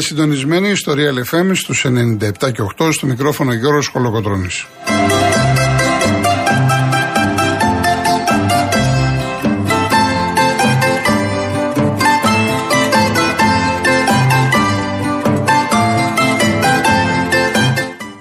Είστε 0.00 0.14
συντονισμένοι 0.14 0.74
στο 0.74 0.94
Real 0.96 1.34
FM 1.34 1.50
στους 1.54 1.86
97 1.86 2.52
και 2.52 2.62
8 2.78 2.92
στο 2.92 3.06
μικρόφωνο 3.06 3.52
Γιώργος 3.52 3.88
Κολοκοτρώνης. 3.88 4.66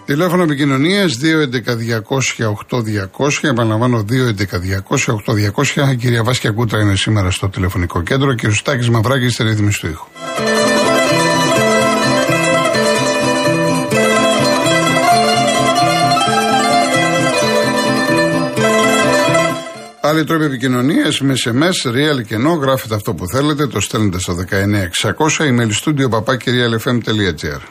Τηλέφωνο 0.05 0.43
επικοινωνίας 0.43 1.17
211-200-8200. 1.17 3.39
Επαναλαμβάνω 3.41 3.99
211-200-8200. 3.99 5.91
Η 5.91 5.95
κυρία 5.95 6.23
Βάσκια 6.23 6.51
Κούτρα 6.51 6.81
είναι 6.81 6.95
σήμερα 6.95 7.31
στο 7.31 7.49
τηλεφωνικό 7.49 8.01
κέντρο 8.01 8.33
και 8.33 8.47
ο 8.47 8.51
Στάκης 8.51 8.89
Μαυράκης 8.89 9.33
στη 9.33 9.43
ρύθμιση 9.43 9.79
του 9.79 9.87
ήχου. 9.87 10.07
Άλλοι 20.09 20.23
τρόποι 20.23 20.43
επικοινωνίας 20.43 21.21
με 21.21 21.33
SMS, 21.45 21.89
real 21.91 22.23
και 22.27 22.35
no, 22.35 22.59
γράφετε 22.61 22.95
αυτό 22.95 23.13
που 23.13 23.27
θέλετε, 23.27 23.67
το 23.67 23.79
στέλνετε 23.79 24.19
στο 24.19 24.35
19600, 24.35 25.43
email 25.43 25.69
studio 25.83 26.09
papakirialfm.gr. 26.09 27.61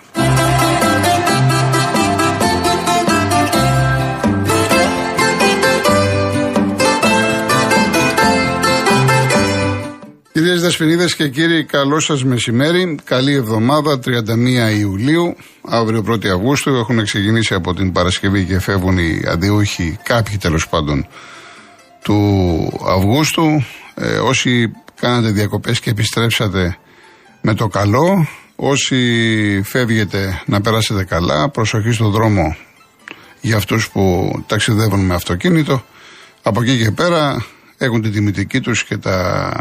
Κυρίες 10.33 10.61
Δεσποινίδες 10.61 11.15
και 11.15 11.29
κύριοι, 11.29 11.65
καλό 11.65 12.01
σας 12.01 12.25
μεσημέρι. 12.25 12.99
Καλή 13.05 13.35
εβδομάδα, 13.35 13.99
31 13.99 14.79
Ιουλίου. 14.79 15.37
Αύριο 15.69 16.05
1η 16.09 16.27
Αυγούστου 16.27 16.75
έχουν 16.75 17.05
ξεκινήσει 17.05 17.55
από 17.55 17.75
την 17.75 17.93
Παρασκευή 17.93 18.45
και 18.45 18.61
φεύγουν 18.61 18.99
οι 18.99 19.23
αντιούχοι, 19.29 19.99
κάποιοι 20.03 20.37
τέλος 20.37 20.69
πάντων, 20.69 21.07
του 22.09 22.81
Αυγούστου. 22.87 23.65
Ε, 23.95 24.17
όσοι 24.17 24.73
κάνατε 25.01 25.31
διακοπές 25.31 25.81
και 25.81 25.91
επιστρέψατε 25.91 26.79
με 27.41 27.55
το 27.55 27.69
καλό, 27.69 28.27
όσοι 28.57 29.63
φεύγετε 29.65 30.43
να 30.47 30.61
περάσετε 30.61 31.05
καλά, 31.05 31.49
προσοχή 31.49 31.93
στον 31.93 32.11
δρόμο 32.11 32.57
για 33.41 33.57
αυτούς 33.57 33.91
που 33.91 34.31
ταξιδεύουν 34.47 35.01
με 35.01 35.15
αυτοκίνητο. 35.15 35.85
Από 36.43 36.63
εκεί 36.63 36.79
και 36.83 36.91
πέρα 36.91 37.45
έχουν 37.79 38.03
τη 38.03 38.11
τιμητική 38.11 38.61
τους 38.61 38.85
και 38.85 38.97
τα 38.97 39.53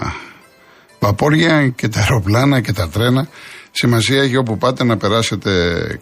παπόρια 0.99 1.67
και 1.67 1.87
τα 1.87 1.99
αεροπλάνα 1.99 2.61
και 2.61 2.73
τα 2.73 2.89
τρένα. 2.89 3.27
Σημασία 3.71 4.21
έχει 4.21 4.35
όπου 4.35 4.57
πάτε 4.57 4.83
να 4.83 4.97
περάσετε 4.97 5.51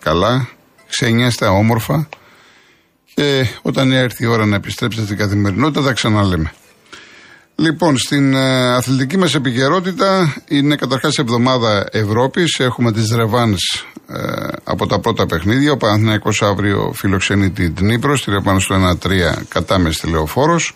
καλά, 0.02 0.48
ξενιάστε 0.90 1.46
όμορφα 1.46 2.08
και 3.16 3.46
όταν 3.62 3.92
έρθει 3.92 4.24
η 4.24 4.28
ώρα 4.28 4.46
να 4.46 4.56
επιστρέψετε 4.56 5.06
στην 5.06 5.18
καθημερινότητα 5.18 5.82
τα 5.82 5.94
ξαναλέμε. 5.94 6.54
Λοιπόν, 7.56 7.98
στην 7.98 8.34
ε, 8.34 8.74
αθλητική 8.74 9.18
μας 9.18 9.36
επικαιρότητα 9.36 10.36
είναι 10.48 10.76
καταρχάς 10.76 11.18
εβδομάδα 11.18 11.88
Ευρώπης. 11.92 12.60
Έχουμε 12.60 12.92
τις 12.92 13.12
Ρεβάνς 13.16 13.86
ε, 14.08 14.48
από 14.64 14.88
τα 14.88 15.00
πρώτα 15.00 15.26
παιχνίδια. 15.26 15.72
Ο 15.72 15.78
Παναθηναϊκός 15.78 16.42
αύριο 16.42 16.92
φιλοξενεί 16.96 17.50
την 17.50 17.74
Νύπρο, 17.80 18.16
στη 18.16 18.32
Ρεβάνς 18.32 18.64
στο 18.64 18.98
1-3 19.04 19.10
κατάμεστη 19.48 20.08
λεωφόρος 20.08 20.74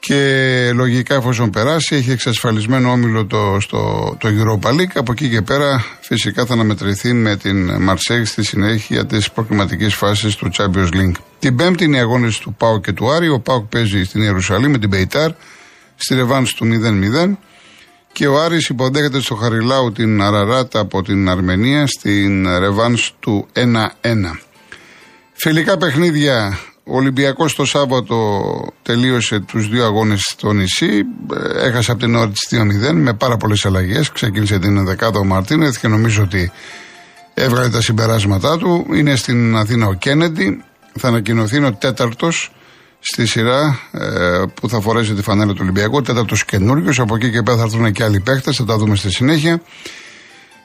και 0.00 0.70
λογικά 0.74 1.14
εφόσον 1.14 1.50
περάσει 1.50 1.94
έχει 1.94 2.10
εξασφαλισμένο 2.10 2.90
όμιλο 2.90 3.26
το, 3.26 3.56
στο, 3.60 4.16
το 4.20 4.28
Europa 4.28 4.68
League. 4.68 4.94
Από 4.94 5.12
εκεί 5.12 5.28
και 5.28 5.42
πέρα 5.42 5.84
φυσικά 6.00 6.46
θα 6.46 6.52
αναμετρηθεί 6.52 7.12
με 7.12 7.36
την 7.36 7.82
Μαρσέγ 7.82 8.24
στη 8.24 8.44
συνέχεια 8.44 9.06
της 9.06 9.30
προκριματικής 9.30 9.94
φάσης 9.94 10.36
του 10.36 10.50
Champions 10.56 10.92
League. 10.92 11.16
Την 11.38 11.56
πέμπτη 11.56 11.84
είναι 11.84 11.96
οι 11.96 12.00
αγώνες 12.00 12.38
του 12.38 12.54
Πάου 12.58 12.80
και 12.80 12.92
του 12.92 13.10
Άρη. 13.10 13.28
Ο 13.28 13.40
Πάου 13.40 13.66
παίζει 13.70 14.04
στην 14.04 14.22
Ιερουσαλήμ 14.22 14.70
με 14.70 14.78
την 14.78 14.90
Πεϊτάρ 14.90 15.30
στη 15.96 16.14
Ρεβάνς 16.14 16.52
του 16.54 16.66
0-0 17.24 17.36
και 18.12 18.26
ο 18.26 18.40
Άρης 18.40 18.68
υποδέχεται 18.68 19.20
στο 19.20 19.34
Χαριλάου 19.34 19.92
την 19.92 20.22
Αραράτα 20.22 20.80
από 20.80 21.02
την 21.02 21.28
Αρμενία 21.28 21.86
στην 21.86 22.58
Ρεβάνς 22.58 23.14
του 23.20 23.48
1-1. 23.52 23.60
Φιλικά 25.32 25.76
παιχνίδια 25.76 26.58
ο 26.90 26.96
Ολυμπιακός 26.96 27.54
το 27.54 27.64
Σάββατο 27.64 28.16
τελείωσε 28.82 29.40
τους 29.40 29.68
δύο 29.68 29.84
αγώνες 29.84 30.20
στο 30.20 30.52
νησί. 30.52 31.02
Έχασε 31.62 31.90
από 31.90 32.00
την 32.00 32.14
ώρα 32.14 32.28
της 32.28 32.48
2-0 32.50 32.92
με 32.92 33.14
πάρα 33.14 33.36
πολλές 33.36 33.66
αλλαγές. 33.66 34.12
Ξεκίνησε 34.12 34.58
την 34.58 34.88
11η 34.88 35.14
ο 35.14 35.24
Μαρτίνεθ 35.24 35.80
και 35.80 35.88
νομίζω 35.88 36.22
ότι 36.22 36.52
έβγαλε 37.34 37.68
τα 37.68 37.80
συμπεράσματά 37.80 38.58
του. 38.58 38.86
Είναι 38.94 39.16
στην 39.16 39.56
Αθήνα 39.56 39.86
ο 39.86 39.92
Κέννεντι. 39.92 40.62
Θα 40.98 41.08
ανακοινωθεί 41.08 41.64
ο 41.64 41.72
τέταρτος 41.72 42.52
στη 43.00 43.26
σειρά 43.26 43.80
ε, 43.92 44.42
που 44.54 44.68
θα 44.68 44.80
φορέσει 44.80 45.14
τη 45.14 45.22
φανέλα 45.22 45.52
του 45.52 45.60
Ολυμπιακού. 45.62 46.02
Τέταρτος 46.02 46.44
καινούριος. 46.44 47.00
Από 47.00 47.16
εκεί 47.16 47.30
και 47.30 47.42
πέρα 47.42 47.56
θα 47.56 47.62
έρθουν 47.62 47.92
και 47.92 48.04
άλλοι 48.04 48.20
παίχτε. 48.20 48.52
Θα 48.52 48.64
τα 48.64 48.76
δούμε 48.76 48.96
στη 48.96 49.10
συνέχεια. 49.10 49.60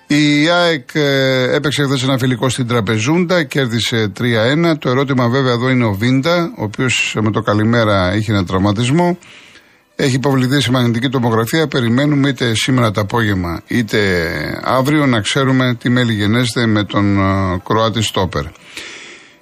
Η 0.08 0.50
ΑΕΚ 0.50 0.90
ε, 0.94 1.56
έπαιξε 1.56 1.84
χθες 1.84 2.04
ένα 2.04 2.18
φιλικό 2.18 2.50
στην 2.50 2.68
Τραπεζούντα, 2.68 3.44
κέρδισε 3.44 4.12
3-1. 4.20 4.74
Το 4.80 4.90
ερώτημα 4.90 5.30
βέβαια 5.30 5.52
εδώ 5.52 5.70
είναι 5.70 5.86
ο 5.86 5.94
Βίντα, 5.94 6.54
ο 6.58 6.64
οποίος 6.64 7.18
με 7.22 7.32
το 7.32 7.42
καλημέρα 7.42 8.16
είχε 8.16 8.32
ένα 8.32 8.46
τραυματισμό. 8.46 9.18
Έχει 9.96 10.16
υποβληθεί 10.16 10.62
σε 10.62 10.72
μαγνητική 10.72 11.10
τομογραφία. 11.10 11.68
Περιμένουμε 11.68 12.30
είτε 12.30 12.56
σήμερα 12.56 12.92
το 12.92 13.02
απόγευμα 13.02 13.62
είτε 13.68 14.00
αύριο 14.64 15.06
να 15.06 15.22
ξέρουμε 15.22 15.76
τι 15.76 15.90
μέλη 15.90 16.14
γενέστε 16.14 16.66
με 16.66 16.84
τον 16.84 17.18
ε, 17.20 17.62
Κροάτι 17.64 18.02
Στόπερ. 18.02 18.44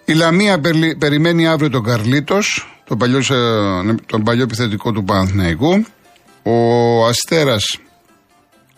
Η 0.06 0.14
Λαμία 0.14 0.60
περιμένει 0.98 1.48
αύριο 1.48 1.70
τον 1.70 1.84
Καρλίτος, 1.84 2.76
τον 2.88 2.98
παλιό, 2.98 3.18
ε, 3.18 3.96
τον 4.06 4.24
παλιό 4.24 4.44
επιθετικό 4.44 4.92
του 4.92 5.04
Παναθηναϊκού. 5.04 5.86
Ο 6.44 7.06
Αστέρας 7.06 7.80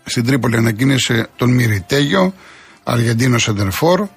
στην 0.04 0.26
Τρίπολη 0.26 0.56
ανακοίνησε 0.56 1.28
τον 1.36 1.52
Μυριτέγιο, 1.52 2.34
Αργεντίνο 2.84 3.38
Σεντερφόρ. 3.38 4.08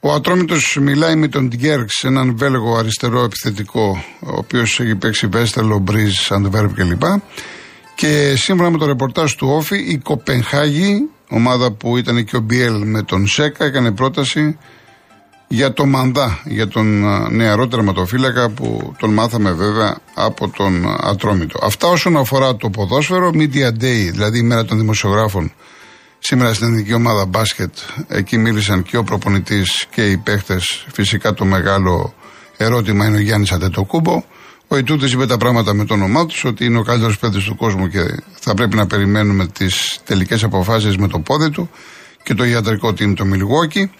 Ο 0.00 0.12
Ατρόμητος 0.12 0.78
μιλάει 0.80 1.16
με 1.16 1.28
τον 1.28 1.48
Τιέρξ, 1.48 2.04
έναν 2.04 2.36
Βέλγο 2.36 2.76
αριστερό 2.76 3.22
επιθετικό, 3.22 4.04
ο 4.20 4.36
οποίος 4.36 4.80
έχει 4.80 4.94
παίξει 4.94 5.26
Βέστελο, 5.26 5.78
Μπρίζ, 5.78 6.30
Αντβέρπ 6.30 6.74
κλπ. 6.74 7.02
Και 7.94 8.34
σύμφωνα 8.36 8.70
με 8.70 8.78
το 8.78 8.86
ρεπορτάζ 8.86 9.32
του 9.32 9.48
Όφη, 9.48 9.76
η 9.76 9.98
Κοπενχάγη, 9.98 11.08
ομάδα 11.28 11.70
που 11.72 11.96
ήταν 11.96 12.24
και 12.24 12.36
ο 12.36 12.40
Μπιέλ 12.40 12.86
με 12.86 13.02
τον 13.02 13.26
Σέκα, 13.26 13.64
έκανε 13.64 13.92
πρόταση 13.92 14.58
για 15.48 15.72
το 15.72 15.86
Μανδά, 15.86 16.40
για 16.44 16.68
τον 16.68 17.04
νεαρό 17.34 17.68
τερματοφύλακα 17.68 18.48
που 18.48 18.94
τον 18.98 19.12
μάθαμε 19.12 19.52
βέβαια 19.52 19.98
από 20.14 20.48
τον 20.48 20.86
Ατρόμητο. 21.00 21.58
Αυτά 21.62 21.88
όσον 21.88 22.16
αφορά 22.16 22.56
το 22.56 22.70
ποδόσφαιρο, 22.70 23.30
Media 23.34 23.68
Day, 23.68 24.08
δηλαδή 24.10 24.38
η 24.38 24.42
μέρα 24.42 24.64
των 24.64 24.78
δημοσιογράφων, 24.78 25.52
σήμερα 26.18 26.54
στην 26.54 26.66
ελληνική 26.66 26.92
ομάδα 26.92 27.26
μπάσκετ, 27.26 27.74
εκεί 28.08 28.38
μίλησαν 28.38 28.82
και 28.82 28.96
ο 28.96 29.04
προπονητής 29.04 29.86
και 29.90 30.10
οι 30.10 30.16
παίχτες. 30.16 30.86
Φυσικά 30.92 31.34
το 31.34 31.44
μεγάλο 31.44 32.14
ερώτημα 32.56 33.06
είναι 33.06 33.16
ο 33.16 33.20
Γιάννης 33.20 33.52
Αντετοκούμπο. 33.52 34.24
Ο 34.68 34.76
Ιτούτης 34.76 35.12
είπε 35.12 35.26
τα 35.26 35.36
πράγματα 35.36 35.74
με 35.74 35.84
το 35.84 35.94
όνομά 35.94 36.26
τους, 36.26 36.44
ότι 36.44 36.64
είναι 36.64 36.78
ο 36.78 36.82
καλύτερος 36.82 37.18
παίκτης 37.18 37.44
του 37.44 37.56
κόσμου 37.56 37.88
και 37.88 38.00
θα 38.40 38.54
πρέπει 38.54 38.76
να 38.76 38.86
περιμένουμε 38.86 39.46
τις 39.46 39.98
τελικές 40.04 40.44
αποφάσεις 40.44 40.96
με 40.96 41.08
το 41.08 41.18
πόδι 41.18 41.50
του 41.50 41.70
και 42.22 42.34
το 42.34 42.44
ιατρικό 42.44 42.88
team 42.88 43.12
το 43.16 43.24
Μιλγόκι. 43.24 43.90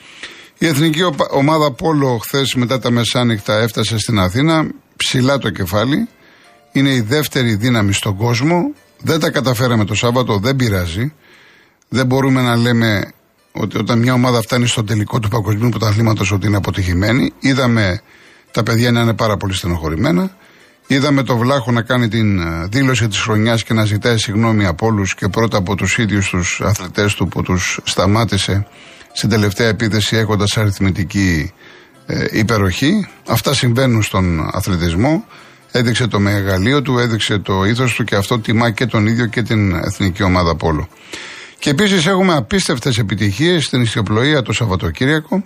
Η 0.58 0.66
εθνική 0.66 1.00
ομάδα 1.30 1.72
Πόλο 1.72 2.18
χθες 2.22 2.54
μετά 2.54 2.78
τα 2.78 2.90
μεσάνυχτα 2.90 3.58
έφτασε 3.58 3.98
στην 3.98 4.18
Αθήνα, 4.18 4.66
ψηλά 4.96 5.38
το 5.38 5.50
κεφάλι. 5.50 6.08
Είναι 6.72 6.90
η 6.94 7.00
δεύτερη 7.00 7.54
δύναμη 7.54 7.92
στον 7.92 8.16
κόσμο. 8.16 8.72
Δεν 9.00 9.20
τα 9.20 9.30
καταφέραμε 9.30 9.84
το 9.84 9.94
Σάββατο, 9.94 10.38
δεν 10.38 10.56
πειράζει. 10.56 11.12
Δεν 11.88 12.06
μπορούμε 12.06 12.42
να 12.42 12.56
λέμε 12.56 13.12
ότι 13.52 13.78
όταν 13.78 13.98
μια 13.98 14.12
ομάδα 14.12 14.40
φτάνει 14.40 14.66
στο 14.66 14.84
τελικό 14.84 15.18
του 15.18 15.28
παγκοσμίου 15.28 15.68
πρωταθλήματος 15.68 16.32
ότι 16.32 16.46
είναι 16.46 16.56
αποτυχημένη. 16.56 17.32
Είδαμε 17.38 18.00
τα 18.50 18.62
παιδιά 18.62 18.92
να 18.92 19.00
είναι 19.00 19.14
πάρα 19.14 19.36
πολύ 19.36 19.54
στενοχωρημένα. 19.54 20.36
Είδαμε 20.86 21.22
το 21.22 21.36
Βλάχο 21.36 21.70
να 21.70 21.82
κάνει 21.82 22.08
την 22.08 22.38
ε, 22.38 22.66
δήλωση 22.70 23.08
της 23.08 23.18
χρονιάς 23.18 23.62
και 23.62 23.74
να 23.74 23.84
ζητάει 23.84 24.18
συγγνώμη 24.18 24.66
από 24.66 24.86
όλους 24.86 25.14
και 25.14 25.28
πρώτα 25.28 25.56
από 25.56 25.74
τους 25.74 25.98
ίδιους 25.98 26.28
τους 26.28 26.60
αθλητές 26.60 27.14
του 27.14 27.28
που 27.28 27.42
τους 27.42 27.80
σταμάτησε 27.84 28.66
στην 29.12 29.28
τελευταία 29.28 29.68
επίθεση 29.68 30.16
έχοντας 30.16 30.56
αριθμητική 30.56 31.52
ε, 32.06 32.26
υπεροχή. 32.30 33.08
Αυτά 33.28 33.54
συμβαίνουν 33.54 34.02
στον 34.02 34.50
αθλητισμό. 34.52 35.24
Έδειξε 35.72 36.06
το 36.06 36.20
μεγαλείο 36.20 36.82
του, 36.82 36.98
έδειξε 36.98 37.38
το 37.38 37.64
ήθος 37.64 37.94
του 37.94 38.04
και 38.04 38.16
αυτό 38.16 38.38
τιμά 38.38 38.70
και 38.70 38.86
τον 38.86 39.06
ίδιο 39.06 39.26
και 39.26 39.42
την 39.42 39.74
εθνική 39.74 40.22
ομάδα 40.22 40.56
Πόλο. 40.56 40.88
Και 41.58 41.70
επίσης 41.70 42.06
έχουμε 42.06 42.34
απίστευτες 42.34 42.98
επιτυχίες 42.98 43.64
στην 43.64 43.80
ιστιοπλοεία 43.80 44.42
το 44.42 44.52
Σαββατοκύριακο. 44.52 45.44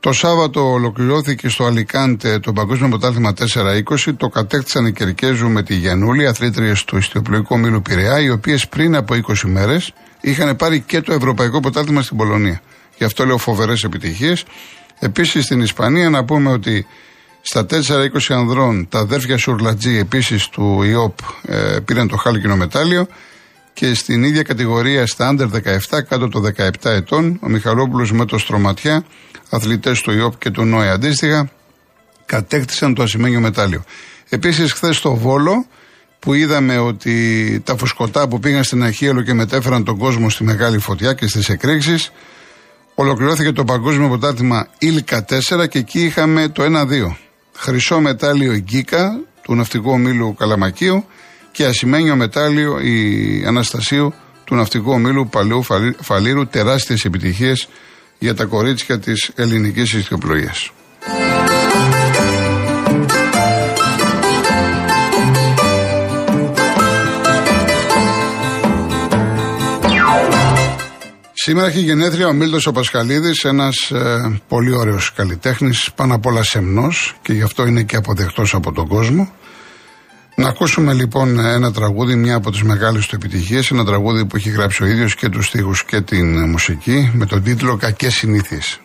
Το 0.00 0.12
Σάββατο 0.12 0.70
ολοκληρώθηκε 0.70 1.48
στο 1.48 1.64
Αλικάντε 1.64 2.38
το 2.38 2.52
Παγκόσμιο 2.52 2.88
Πρωτάθλημα 2.88 3.32
4-20. 3.54 4.14
Το 4.16 4.28
κατέκτησαν 4.28 4.86
οι 4.86 4.92
Κερκέζου 4.92 5.48
με 5.48 5.62
τη 5.62 5.74
Γιανούλη, 5.74 6.26
αθλήτριες 6.26 6.84
του 6.84 6.96
ιστιοπλοϊκού 6.96 7.58
μήλου 7.58 7.82
Πειραιά, 7.82 8.20
οι 8.20 8.30
οποίες 8.30 8.68
πριν 8.68 8.96
από 8.96 9.14
20 9.14 9.40
μέρες 9.44 9.92
είχαν 10.30 10.56
πάρει 10.56 10.80
και 10.80 11.00
το 11.00 11.12
Ευρωπαϊκό 11.12 11.60
Ποτάθλημα 11.60 12.02
στην 12.02 12.16
Πολωνία. 12.16 12.60
Γι' 12.96 13.04
αυτό 13.04 13.26
λέω 13.26 13.38
φοβερές 13.38 13.84
επιτυχίες. 13.84 14.44
Επίσης 14.98 15.44
στην 15.44 15.60
Ισπανία 15.60 16.10
να 16.10 16.24
πούμε 16.24 16.50
ότι 16.50 16.86
στα 17.42 17.66
4-20 17.70 17.76
ανδρών 18.28 18.88
τα 18.88 18.98
αδέρφια 18.98 19.38
Σουρλατζή 19.38 19.96
επίσης 19.96 20.48
του 20.48 20.82
ΙΟΠ 20.82 21.18
ε, 21.42 21.78
πήραν 21.84 22.08
το 22.08 22.16
χάλκινο 22.16 22.56
μετάλλιο. 22.56 23.08
Και 23.72 23.94
στην 23.94 24.24
ίδια 24.24 24.42
κατηγορία 24.42 25.06
στα 25.06 25.28
Άντερ 25.28 25.48
17, 25.48 26.02
κάτω 26.08 26.28
το 26.28 26.42
17 26.56 26.70
ετών, 26.82 27.38
ο 27.42 27.48
Μιχαλόπουλος 27.48 28.12
με 28.12 28.24
το 28.24 28.38
Στρωματιά, 28.38 29.04
αθλητές 29.50 30.00
του 30.00 30.12
ΙΟΠ 30.12 30.38
και 30.38 30.50
του 30.50 30.64
ΝΟΕ 30.64 30.90
αντίστοιχα, 30.90 31.50
κατέκτησαν 32.26 32.94
το 32.94 33.02
ασημένιο 33.02 33.40
μετάλλιο. 33.40 33.84
Επίσης 34.28 34.72
χθες 34.72 34.96
στο 34.96 35.14
Βόλο, 35.14 35.66
που 36.18 36.34
είδαμε 36.34 36.78
ότι 36.78 37.60
τα 37.64 37.76
φουσκωτά 37.76 38.28
που 38.28 38.38
πήγαν 38.38 38.64
στην 38.64 38.82
Αχίαλο 38.82 39.22
και 39.22 39.34
μετέφεραν 39.34 39.84
τον 39.84 39.98
κόσμο 39.98 40.30
στη 40.30 40.44
μεγάλη 40.44 40.78
φωτιά 40.78 41.12
και 41.12 41.26
στις 41.26 41.48
εκρήξεις, 41.48 42.12
ολοκληρώθηκε 42.94 43.52
το 43.52 43.64
παγκόσμιο 43.64 44.08
ποτάτημα 44.08 44.68
Ήλκα 44.78 45.24
4 45.28 45.68
και 45.68 45.78
εκεί 45.78 46.04
είχαμε 46.04 46.48
το 46.48 46.62
1-2. 46.62 47.16
Χρυσό 47.52 48.00
μετάλλιο 48.00 48.56
Γκίκα 48.56 49.20
του 49.42 49.54
ναυτικού 49.54 49.90
ομίλου 49.90 50.34
Καλαμακίου 50.34 51.04
και 51.52 51.64
ασημένιο 51.64 52.16
μετάλλιο 52.16 52.80
η 52.80 53.44
Αναστασίου 53.46 54.12
του 54.44 54.54
ναυτικού 54.54 54.90
ομίλου 54.90 55.28
Παλαιού 55.28 55.64
Φαλήρου. 56.00 56.46
Τεράστιες 56.46 57.04
επιτυχίες 57.04 57.68
για 58.18 58.34
τα 58.34 58.44
κορίτσια 58.44 58.98
της 58.98 59.30
ελληνικής 59.34 59.92
ιστιοπλοείας. 59.92 60.70
Σήμερα 71.46 71.66
έχει 71.66 71.80
γενέθλια 71.80 72.28
ο 72.28 72.32
Μίλτος 72.32 72.66
ο 72.66 72.72
Πασχαλίδης, 72.72 73.44
ένας 73.44 73.90
ε, 73.90 74.40
πολύ 74.48 74.72
ωραίος 74.72 75.12
καλλιτέχνης, 75.12 75.90
πάνω 75.94 76.14
απ' 76.14 76.26
όλα 76.26 76.42
σεμνός 76.42 77.16
και 77.22 77.32
γι' 77.32 77.42
αυτό 77.42 77.66
είναι 77.66 77.82
και 77.82 77.96
αποδεκτός 77.96 78.54
από 78.54 78.72
τον 78.72 78.88
κόσμο. 78.88 79.32
Να 80.36 80.48
ακούσουμε 80.48 80.92
λοιπόν 80.92 81.38
ένα 81.38 81.72
τραγούδι, 81.72 82.14
μια 82.14 82.34
από 82.34 82.50
τις 82.50 82.62
μεγάλες 82.62 83.06
του 83.06 83.14
επιτυχίες, 83.14 83.70
ένα 83.70 83.84
τραγούδι 83.84 84.24
που 84.26 84.36
έχει 84.36 84.50
γράψει 84.50 84.82
ο 84.82 84.86
ίδιος 84.86 85.14
και 85.14 85.28
τους 85.28 85.46
στίχους 85.46 85.84
και 85.84 86.00
την 86.00 86.48
μουσική, 86.48 87.10
με 87.14 87.26
τον 87.26 87.42
τίτλο 87.42 87.76
«Κακές 87.76 88.14
συνήθειες». 88.14 88.80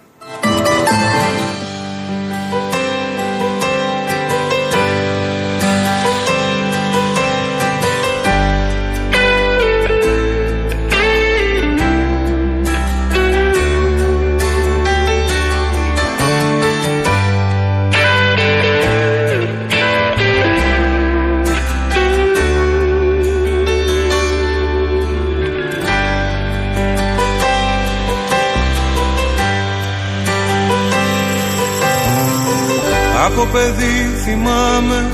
Παιδί 33.51 34.21
θυμάμαι 34.23 35.11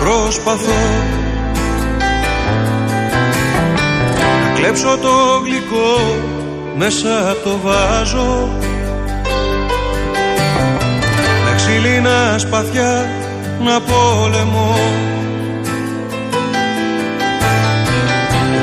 προσπαθώ. 0.00 0.84
Να 4.42 4.60
κλέψω 4.60 4.98
το 5.02 5.42
γλυκό 5.44 6.16
μέσα 6.76 7.30
από 7.30 7.48
το 7.48 7.58
βάζο 7.62 8.48
Με 11.44 11.54
ξύλινα 11.56 12.38
σπαθιά 12.38 13.08
να 13.64 13.80
πόλεμω 13.80 14.78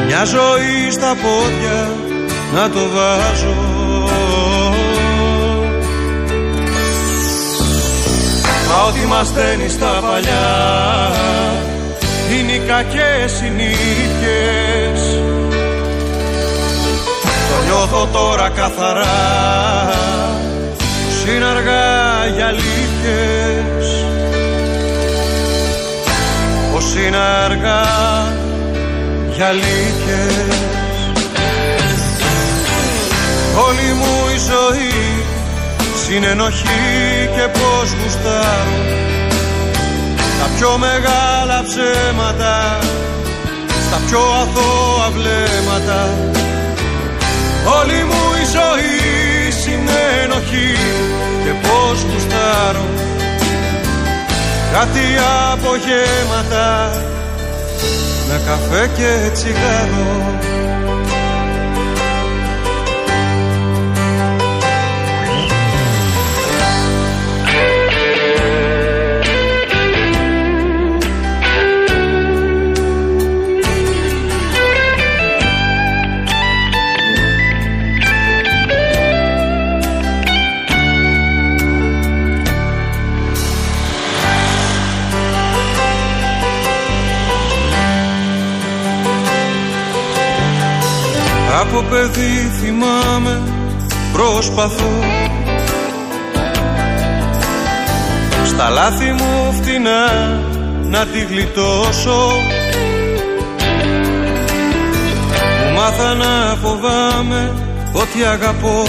Μια 0.07 0.23
ζωή 0.23 0.91
στα 0.91 1.15
πόδια 1.15 1.89
να 2.53 2.69
το 2.69 2.79
βάζω 2.79 3.82
Μα 8.73 8.83
ό,τι 8.83 9.05
μας 9.05 9.27
στέλνει 9.27 9.69
στα 9.69 10.01
παλιά 10.01 11.11
είναι 12.31 12.51
οι 12.51 12.59
κακές 12.67 13.31
συνήθειες. 13.31 15.01
Το 17.49 17.63
νιώθω 17.65 18.07
τώρα 18.11 18.49
καθαρά 18.49 19.91
πως 21.05 21.33
είναι 21.33 21.45
αργά 21.45 22.25
για 22.35 22.47
αλήθειες. 22.47 24.05
Πως 26.73 26.95
είναι 26.95 27.17
αργά 27.17 27.83
για 29.35 29.47
αλήθειες. 29.47 30.55
Όλη 33.67 33.93
μου 33.93 34.29
η 34.35 34.37
ζωή 34.37 35.23
συνενοχή 36.13 37.29
και 37.35 37.45
πως 37.57 37.87
γουστάρω 37.97 38.77
τα 40.39 40.47
πιο 40.57 40.77
μεγάλα 40.77 41.63
ψέματα 41.67 42.77
στα 43.85 43.99
πιο 44.07 44.19
αθώα 44.41 45.07
βλέμματα. 45.15 46.01
Όλη 47.79 47.99
μου 48.09 48.23
η 48.41 48.45
ζωή 48.55 49.51
συνενοχή 49.61 50.73
και 51.43 51.53
πως 51.63 51.97
γουστάρω 52.01 52.85
κάτι 54.73 55.05
απογέματα 55.51 56.91
με 58.27 58.41
καφέ 58.47 58.89
και 58.97 59.29
τσιγάρο 59.33 60.33
παιδί 91.93 92.51
θυμάμαι 92.61 93.41
προσπαθώ. 94.13 94.91
Στα 98.45 98.69
λάθη 98.69 99.11
μου 99.11 99.53
φτηνά 99.61 100.11
να 100.83 101.05
τη 101.05 101.19
γλιτώσω. 101.19 102.31
Μου 105.59 105.73
μάθα 105.75 106.13
να 106.13 106.55
φοβάμαι 106.61 107.53
ότι 107.91 108.23
αγαπώ. 108.23 108.87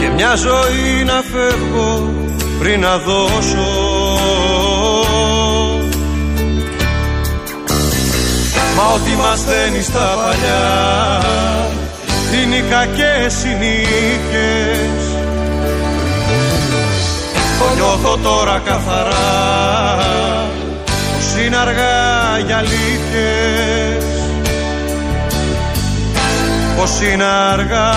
Και 0.00 0.08
μια 0.14 0.34
ζωή 0.34 1.04
να 1.04 1.22
φεύγω 1.32 2.12
πριν 2.58 2.80
να 2.80 2.98
δώσω 2.98 3.87
ό,τι 8.98 9.16
μας 9.16 9.44
δένει 9.44 9.82
στα 9.82 10.14
παλιά. 10.24 11.22
Είναι 12.34 12.56
οι 12.56 12.64
κακές 12.70 13.32
συνήθειες. 13.32 15.02
Το 17.58 17.74
νιώθω 17.74 18.16
τώρα 18.16 18.62
καθαρά. 18.64 19.96
Πως 20.86 21.44
είναι 21.44 21.56
αργά 21.56 22.38
για 22.46 22.56
αλήθειες. 22.56 24.04
Πως 26.76 26.90
είναι 27.12 27.24
αργά 27.24 27.94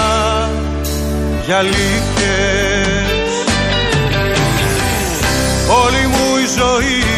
για 1.46 1.58
αλήθειες. 1.58 3.32
Όλη 5.84 6.08
μου 6.08 6.38
η 6.38 6.48
ζωή 6.58 7.11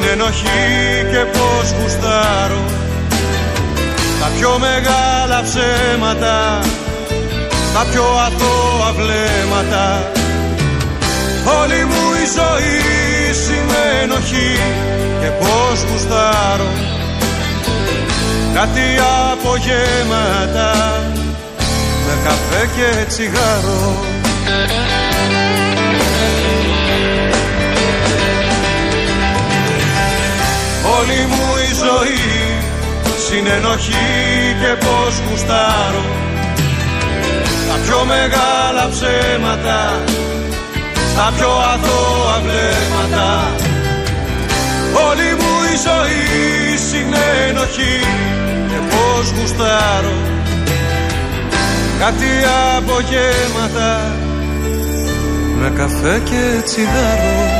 συνενοχή 0.00 0.66
και 1.12 1.24
πως 1.32 1.74
γουστάρω 1.80 2.64
τα 4.20 4.28
πιο 4.38 4.58
μεγάλα 4.58 5.42
ψέματα 5.42 6.60
τα 7.74 7.86
πιο 7.90 8.04
αθώα 8.26 8.92
βλέμματα. 8.92 10.10
Όλη 11.60 11.84
μου 11.84 12.04
η 12.22 12.26
ζωή 12.36 12.78
συνενοχή 13.42 14.58
και 15.20 15.26
πως 15.26 15.82
γουστάρω 15.90 16.70
κάτι 18.54 18.86
απογέματα 19.30 20.72
με 22.06 22.14
καφέ 22.24 22.68
και 22.76 23.04
τσιγάρο 23.08 23.96
Όλη 30.96 31.20
μου 31.30 31.46
η 31.68 31.70
ζωή 31.82 32.20
συνενοχή 33.26 34.10
και 34.60 34.72
πως 34.84 35.12
γουστάρω. 35.24 36.04
Τα 37.68 37.76
πιο 37.84 38.04
μεγάλα 38.12 38.84
ψέματα 38.94 40.02
στα 41.12 41.32
πιο 41.36 41.50
αθώα 41.72 42.36
βλέμματα. 42.44 43.28
Όλη 45.08 45.30
μου 45.40 45.54
η 45.72 45.76
ζωή 45.86 46.76
συνενοχή 46.88 47.98
και 48.70 48.78
πως 48.90 49.30
γουστάρω. 49.36 50.16
Κάτι 51.98 52.30
απογέματα 52.76 54.12
με 55.60 55.72
καφέ 55.76 56.20
και 56.24 56.62
τσιγάρο 56.64 57.59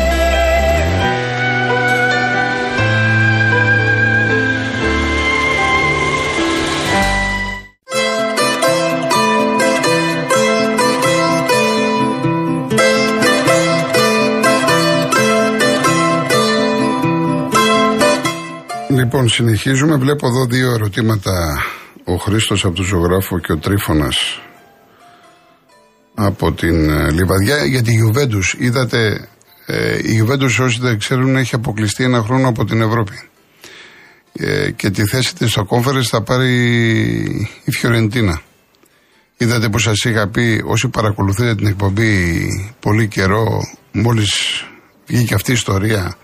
Λοιπόν, 19.12 19.28
συνεχίζουμε. 19.28 19.96
Βλέπω 19.96 20.26
εδώ 20.26 20.46
δύο 20.46 20.72
ερωτήματα. 20.72 21.62
Ο 22.04 22.14
Χρήστος 22.14 22.64
από 22.64 22.74
τον 22.74 22.84
ζωγράφο 22.84 23.38
και 23.38 23.52
ο 23.52 23.56
Τρίφωνας 23.56 24.40
από 26.14 26.52
την 26.52 26.90
ε, 26.90 27.10
Λιβαδιά. 27.10 27.64
Για 27.64 27.82
τη 27.82 27.90
Γιουβέντους. 27.90 28.54
Είδατε, 28.58 29.28
ε, 29.66 29.98
η 30.02 30.12
Γιουβέντους, 30.12 30.58
όσοι 30.58 30.80
δεν 30.80 30.98
ξέρουν, 30.98 31.36
έχει 31.36 31.54
αποκλειστεί 31.54 32.04
ένα 32.04 32.22
χρόνο 32.22 32.48
από 32.48 32.64
την 32.64 32.80
Ευρώπη. 32.80 33.20
Ε, 34.32 34.70
και 34.70 34.90
τη 34.90 35.06
θέση 35.06 35.34
της 35.34 35.50
στο 35.50 35.64
κόμφερες 35.64 36.08
θα 36.08 36.22
πάρει 36.22 36.54
η 37.64 37.70
Φιωρεντίνα. 37.70 38.42
Είδατε 39.36 39.68
που 39.68 39.78
σας 39.78 40.04
είχα 40.04 40.28
πει, 40.28 40.62
όσοι 40.66 40.88
παρακολουθείτε 40.88 41.54
την 41.54 41.66
εκπομπή 41.66 42.46
πολύ 42.80 43.08
καιρό, 43.08 43.46
μόλις 43.92 44.64
βγήκε 45.06 45.34
αυτή 45.34 45.50
η 45.50 45.54
ιστορία 45.54 46.16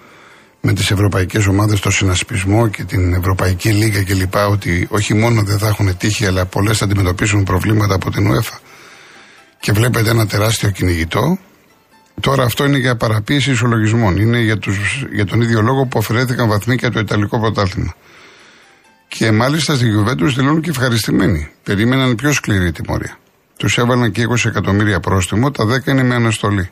με 0.66 0.72
τις 0.72 0.90
ευρωπαϊκές 0.90 1.46
ομάδες 1.46 1.80
το 1.80 1.90
συνασπισμό 1.90 2.68
και 2.68 2.84
την 2.84 3.14
Ευρωπαϊκή 3.14 3.70
Λίγα 3.70 4.02
κλπ. 4.02 4.34
ότι 4.50 4.86
όχι 4.90 5.14
μόνο 5.14 5.42
δεν 5.42 5.58
θα 5.58 5.68
έχουν 5.68 5.96
τύχη 5.96 6.26
αλλά 6.26 6.46
πολλές 6.46 6.78
θα 6.78 6.84
αντιμετωπίσουν 6.84 7.44
προβλήματα 7.44 7.94
από 7.94 8.10
την 8.10 8.32
UEFA 8.32 8.58
και 9.60 9.72
βλέπετε 9.72 10.10
ένα 10.10 10.26
τεράστιο 10.26 10.70
κυνηγητό 10.70 11.38
Τώρα 12.20 12.44
αυτό 12.44 12.64
είναι 12.64 12.78
για 12.78 12.96
παραποίηση 12.96 13.50
ισολογισμών. 13.50 14.16
Είναι 14.16 14.40
για, 14.40 14.58
τους, 14.58 15.04
για 15.12 15.26
τον 15.26 15.40
ίδιο 15.40 15.60
λόγο 15.60 15.86
που 15.86 15.98
αφαιρέθηκαν 15.98 16.48
βαθμοί 16.48 16.74
για 16.74 16.90
το 16.90 16.98
Ιταλικό 16.98 17.40
πρωτάθλημα. 17.40 17.94
Και 19.08 19.32
μάλιστα 19.32 19.74
στη 19.74 19.88
Γιουβέντους 19.88 20.34
δηλώνουν 20.34 20.60
και 20.60 20.70
ευχαριστημένοι. 20.70 21.50
Περίμεναν 21.62 22.14
πιο 22.14 22.32
σκληρή 22.32 22.72
τιμωρία. 22.72 23.18
Τους 23.56 23.78
έβαλαν 23.78 24.12
και 24.12 24.26
20 24.28 24.44
εκατομμύρια 24.44 25.00
πρόστιμο, 25.00 25.50
τα 25.50 25.64
10 25.64 25.86
είναι 25.86 26.02
με 26.02 26.14
αναστολή. 26.14 26.70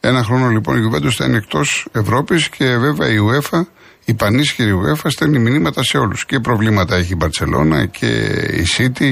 Ένα 0.00 0.24
χρόνο 0.24 0.48
λοιπόν 0.48 0.76
η 0.76 0.80
Γιουβέντο 0.80 1.10
θα 1.10 1.24
είναι 1.24 1.36
εκτός 1.36 1.86
Ευρώπης 1.92 2.48
και 2.48 2.76
βέβαια 2.76 3.08
η 3.08 3.16
UEFA, 3.30 3.60
η 4.04 4.14
πανίσχυρη 4.14 4.72
UEFA, 4.72 5.06
στέλνει 5.06 5.38
μηνύματα 5.38 5.82
σε 5.82 5.98
όλους. 5.98 6.26
Και 6.26 6.40
προβλήματα 6.40 6.96
έχει 6.96 7.12
η 7.12 7.16
Μπαρσελόνα 7.18 7.86
και 7.86 8.06
η 8.52 8.66
City 8.76 9.10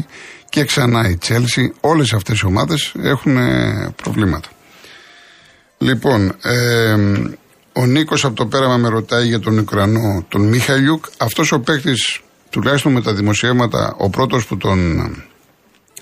και 0.49 0.65
ξανά 0.65 1.09
η 1.09 1.19
Chelsea. 1.27 1.71
Όλες 1.81 2.13
αυτές 2.13 2.41
οι 2.41 2.47
ομάδες 2.47 2.95
έχουν 3.03 3.37
προβλήματα. 4.03 4.49
Λοιπόν, 5.79 6.35
ε, 6.43 6.97
ο 7.73 7.87
Νίκος 7.87 8.25
από 8.25 8.35
το 8.35 8.47
πέραμα 8.47 8.77
με 8.77 8.89
ρωτάει 8.89 9.27
για 9.27 9.41
τον 9.41 9.59
Ουκρανό, 9.59 10.25
τον 10.29 10.49
Μιχαλιούκ. 10.49 11.05
Αυτός 11.17 11.53
ο 11.53 11.61
παίκτης, 11.61 12.21
τουλάχιστον 12.51 12.93
με 12.93 13.03
τα 13.03 13.15
δημοσιεύματα, 13.15 13.95
ο 13.99 14.11
πρώτος 14.11 14.47
που 14.47 14.57
τον 14.57 15.01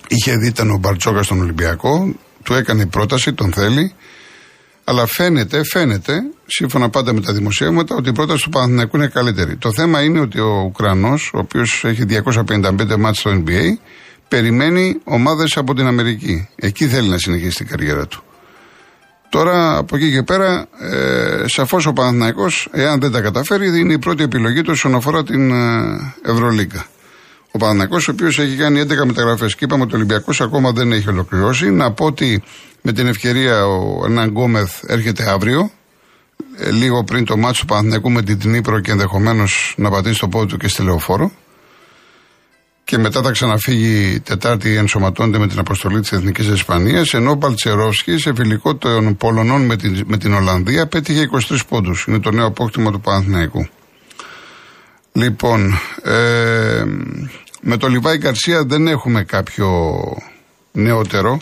είχε 0.07 0.35
δει 0.37 0.47
ήταν 0.47 0.71
ο 0.71 0.77
Μπαρτσόκα 0.77 1.23
στον 1.23 1.41
Ολυμπιακό. 1.41 2.15
Του 2.43 2.53
έκανε 2.53 2.85
πρόταση, 2.85 3.33
τον 3.33 3.53
θέλει. 3.53 3.93
Αλλά 4.83 5.05
φαίνεται, 5.05 5.63
φαίνεται, 5.63 6.21
σύμφωνα 6.45 6.89
πάντα 6.89 7.13
με 7.13 7.21
τα 7.21 7.33
δημοσιεύματα, 7.33 7.95
ότι 7.95 8.09
η 8.09 8.11
πρόταση 8.11 8.43
του 8.43 8.49
Παναθηναϊκού 8.49 8.97
είναι 8.97 9.07
καλύτερη. 9.07 9.55
Το 9.55 9.71
θέμα 9.71 10.01
είναι 10.03 10.19
ότι 10.19 10.39
ο 10.39 10.63
Ουκρανός, 10.65 11.31
ο 11.33 11.37
οποίος 11.37 11.83
έχει 11.85 12.05
255 12.05 12.97
μάτς 12.97 13.19
στο 13.19 13.31
NBA, 13.31 13.77
περιμένει 14.27 14.99
ομάδες 15.03 15.57
από 15.57 15.73
την 15.73 15.87
Αμερική. 15.87 16.49
Εκεί 16.55 16.87
θέλει 16.87 17.09
να 17.09 17.17
συνεχίσει 17.17 17.57
την 17.57 17.67
καριέρα 17.67 18.07
του. 18.07 18.23
Τώρα 19.29 19.77
από 19.77 19.95
εκεί 19.95 20.11
και 20.11 20.23
πέρα, 20.23 20.67
ε, 20.79 21.47
σαφώς 21.47 21.85
ο 21.85 21.93
Παναθηναϊκός, 21.93 22.67
εάν 22.71 22.99
δεν 22.99 23.11
τα 23.11 23.21
καταφέρει, 23.21 23.79
είναι 23.79 23.93
η 23.93 23.99
πρώτη 23.99 24.23
επιλογή 24.23 24.61
του 24.61 24.71
όσον 24.71 24.95
αφορά 24.95 25.23
την 25.23 25.51
ε, 25.51 26.13
Ευρωλίγκα. 26.25 26.85
Ο 27.51 27.57
Παναθυνακό, 27.57 27.95
ο 27.95 28.11
οποίος 28.11 28.39
έχει 28.39 28.55
κάνει 28.55 28.81
11 28.81 29.05
μεταγραφές 29.05 29.55
και 29.55 29.65
είπαμε 29.65 29.83
ότι 29.83 29.93
ο 29.93 29.95
Ολυμπιακός 29.95 30.41
ακόμα 30.41 30.71
δεν 30.71 30.91
έχει 30.91 31.09
ολοκληρώσει. 31.09 31.71
Να 31.71 31.91
πω 31.91 32.05
ότι 32.05 32.43
με 32.85 32.91
την 32.93 33.07
ευκαιρία 33.07 33.65
ο 33.65 34.05
Ενάν 34.05 34.29
Γκόμεθ 34.29 34.83
έρχεται 34.87 35.29
αύριο, 35.29 35.71
ε, 36.57 36.71
λίγο 36.71 37.03
πριν 37.03 37.25
το 37.25 37.37
μάτσο 37.37 37.61
του 37.61 37.67
Παναθηναϊκού 37.67 38.11
με 38.11 38.21
την 38.21 38.39
Τνίπρο 38.39 38.79
και 38.79 38.91
ενδεχομένως 38.91 39.73
να 39.77 39.89
πατήσει 39.89 40.19
το 40.19 40.27
πόδι 40.27 40.45
του 40.45 40.57
και 40.57 40.67
στη 40.67 40.83
λεωφόρο. 40.83 41.31
Και 42.83 42.97
μετά 42.97 43.21
θα 43.21 43.31
ξαναφύγει 43.31 44.19
Τετάρτη 44.19 44.75
ενσωματώνεται 44.75 45.37
με 45.37 45.47
την 45.47 45.59
αποστολή 45.59 45.99
της 45.99 46.11
Εθνικής 46.11 46.47
Ισπανίας. 46.47 47.13
Ενώ 47.13 47.31
ο 47.31 47.37
Παλτσερόφσκι 47.37 48.17
σε 48.17 48.33
φιλικό 48.35 48.75
των 48.75 49.17
Πολωνών 49.17 49.65
με 49.65 49.75
την, 49.75 50.03
με 50.05 50.17
την 50.17 50.33
Ολλανδία 50.33 50.87
πέτυχε 50.87 51.29
23 51.49 51.57
πόντους. 51.69 52.05
Είναι 52.07 52.19
το 52.19 52.31
νέο 52.31 52.45
απόκτημα 52.45 52.91
του 52.91 53.01
Παναθηναϊκού. 53.01 53.67
Λοιπόν, 55.11 55.79
ε, 56.03 56.83
με 57.61 57.77
το 57.77 57.87
Λιβάη 57.87 58.17
Γκαρσία 58.17 58.63
δεν 58.65 58.87
έχουμε 58.87 59.23
κάποιο 59.23 59.69
νεότερο. 60.71 61.41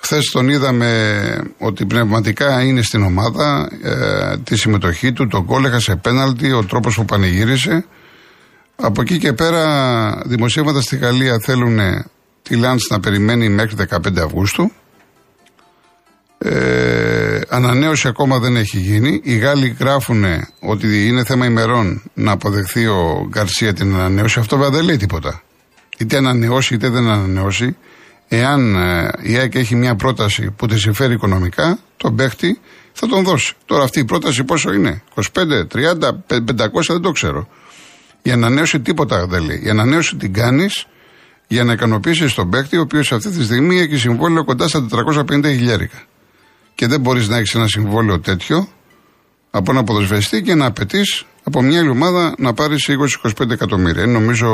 Χθες 0.00 0.30
τον 0.30 0.48
είδαμε 0.48 1.52
ότι 1.58 1.86
πνευματικά 1.86 2.62
είναι 2.62 2.82
στην 2.82 3.02
ομάδα, 3.02 3.68
ε, 3.82 4.36
τη 4.38 4.56
συμμετοχή 4.56 5.12
του, 5.12 5.26
τον 5.26 5.44
κόλλ 5.44 5.64
έχασε 5.64 5.96
πέναλτι, 5.96 6.52
ο 6.52 6.64
τρόπος 6.64 6.94
που 6.94 7.04
πανηγύρισε. 7.04 7.84
Από 8.76 9.00
εκεί 9.00 9.18
και 9.18 9.32
πέρα 9.32 10.22
δημοσίευματα 10.26 10.80
στη 10.80 10.96
Γαλλία 10.96 11.38
θέλουν 11.38 11.78
τη 12.42 12.56
Λάντς 12.56 12.88
να 12.90 13.00
περιμένει 13.00 13.48
μέχρι 13.48 13.76
15 13.90 14.20
Αυγούστου. 14.20 14.72
Ε, 16.38 17.40
ανανέωση 17.48 18.08
ακόμα 18.08 18.38
δεν 18.38 18.56
έχει 18.56 18.78
γίνει. 18.78 19.20
Οι 19.24 19.36
Γάλλοι 19.36 19.76
γράφουν 19.78 20.24
ότι 20.60 21.06
είναι 21.06 21.24
θέμα 21.24 21.46
ημερών 21.46 22.02
να 22.14 22.32
αποδεχθεί 22.32 22.86
ο 22.86 23.26
Γκαρσία 23.28 23.74
την 23.74 23.94
ανανέωση. 23.94 24.38
Αυτό 24.38 24.56
βέβαια 24.56 24.70
δεν 24.70 24.84
λέει 24.84 24.96
τίποτα. 24.96 25.42
Είτε 25.98 26.16
ανανεώσει 26.16 26.74
είτε 26.74 26.88
δεν 26.88 27.08
ανανεώσει. 27.08 27.76
Εάν 28.28 28.74
ε, 28.74 29.10
η 29.22 29.36
ΑΕΚ 29.36 29.54
έχει 29.54 29.74
μια 29.74 29.94
πρόταση 29.94 30.50
που 30.50 30.66
τη 30.66 30.78
συμφέρει 30.78 31.14
οικονομικά, 31.14 31.78
τον 31.96 32.16
παίχτη 32.16 32.60
θα 32.92 33.06
τον 33.06 33.24
δώσει. 33.24 33.54
Τώρα 33.64 33.84
αυτή 33.84 34.00
η 34.00 34.04
πρόταση 34.04 34.44
πόσο 34.44 34.72
είναι, 34.72 35.02
25, 35.14 35.22
30, 35.74 36.10
500, 36.28 36.82
δεν 36.88 37.00
το 37.00 37.10
ξέρω. 37.10 37.48
Η 38.22 38.30
ανανέωση 38.30 38.80
τίποτα 38.80 39.26
δεν 39.26 39.42
λέει. 39.42 39.60
Η 39.64 39.68
ανανέωση 39.68 40.16
την 40.16 40.32
κάνεις 40.32 40.86
για 41.46 41.64
να 41.64 41.72
ικανοποιήσεις 41.72 42.34
τον 42.34 42.50
παίχτη, 42.50 42.76
ο 42.76 42.80
οποίος 42.80 43.12
αυτή 43.12 43.30
τη 43.30 43.44
στιγμή 43.44 43.78
έχει 43.78 43.96
συμβόλαιο 43.96 44.44
κοντά 44.44 44.68
στα 44.68 44.86
450 44.90 45.44
χιλιάρικα 45.44 46.02
και 46.74 46.86
δεν 46.86 47.00
μπορείς 47.00 47.28
να 47.28 47.36
έχεις 47.36 47.54
ένα 47.54 47.66
συμβόλαιο 47.68 48.20
τέτοιο 48.20 48.68
από 49.50 49.70
ένα 49.70 49.84
ποδοσφαιριστή 49.84 50.42
και 50.42 50.54
να 50.54 50.66
απαιτείς 50.66 51.24
από 51.42 51.62
μια 51.62 51.80
άλλη 51.80 51.88
ομάδα 51.88 52.34
να 52.38 52.52
πάρεις 52.52 52.90
20-25 53.38 53.50
εκατομμύρια. 53.50 54.02
Είναι 54.02 54.12
νομίζω 54.12 54.48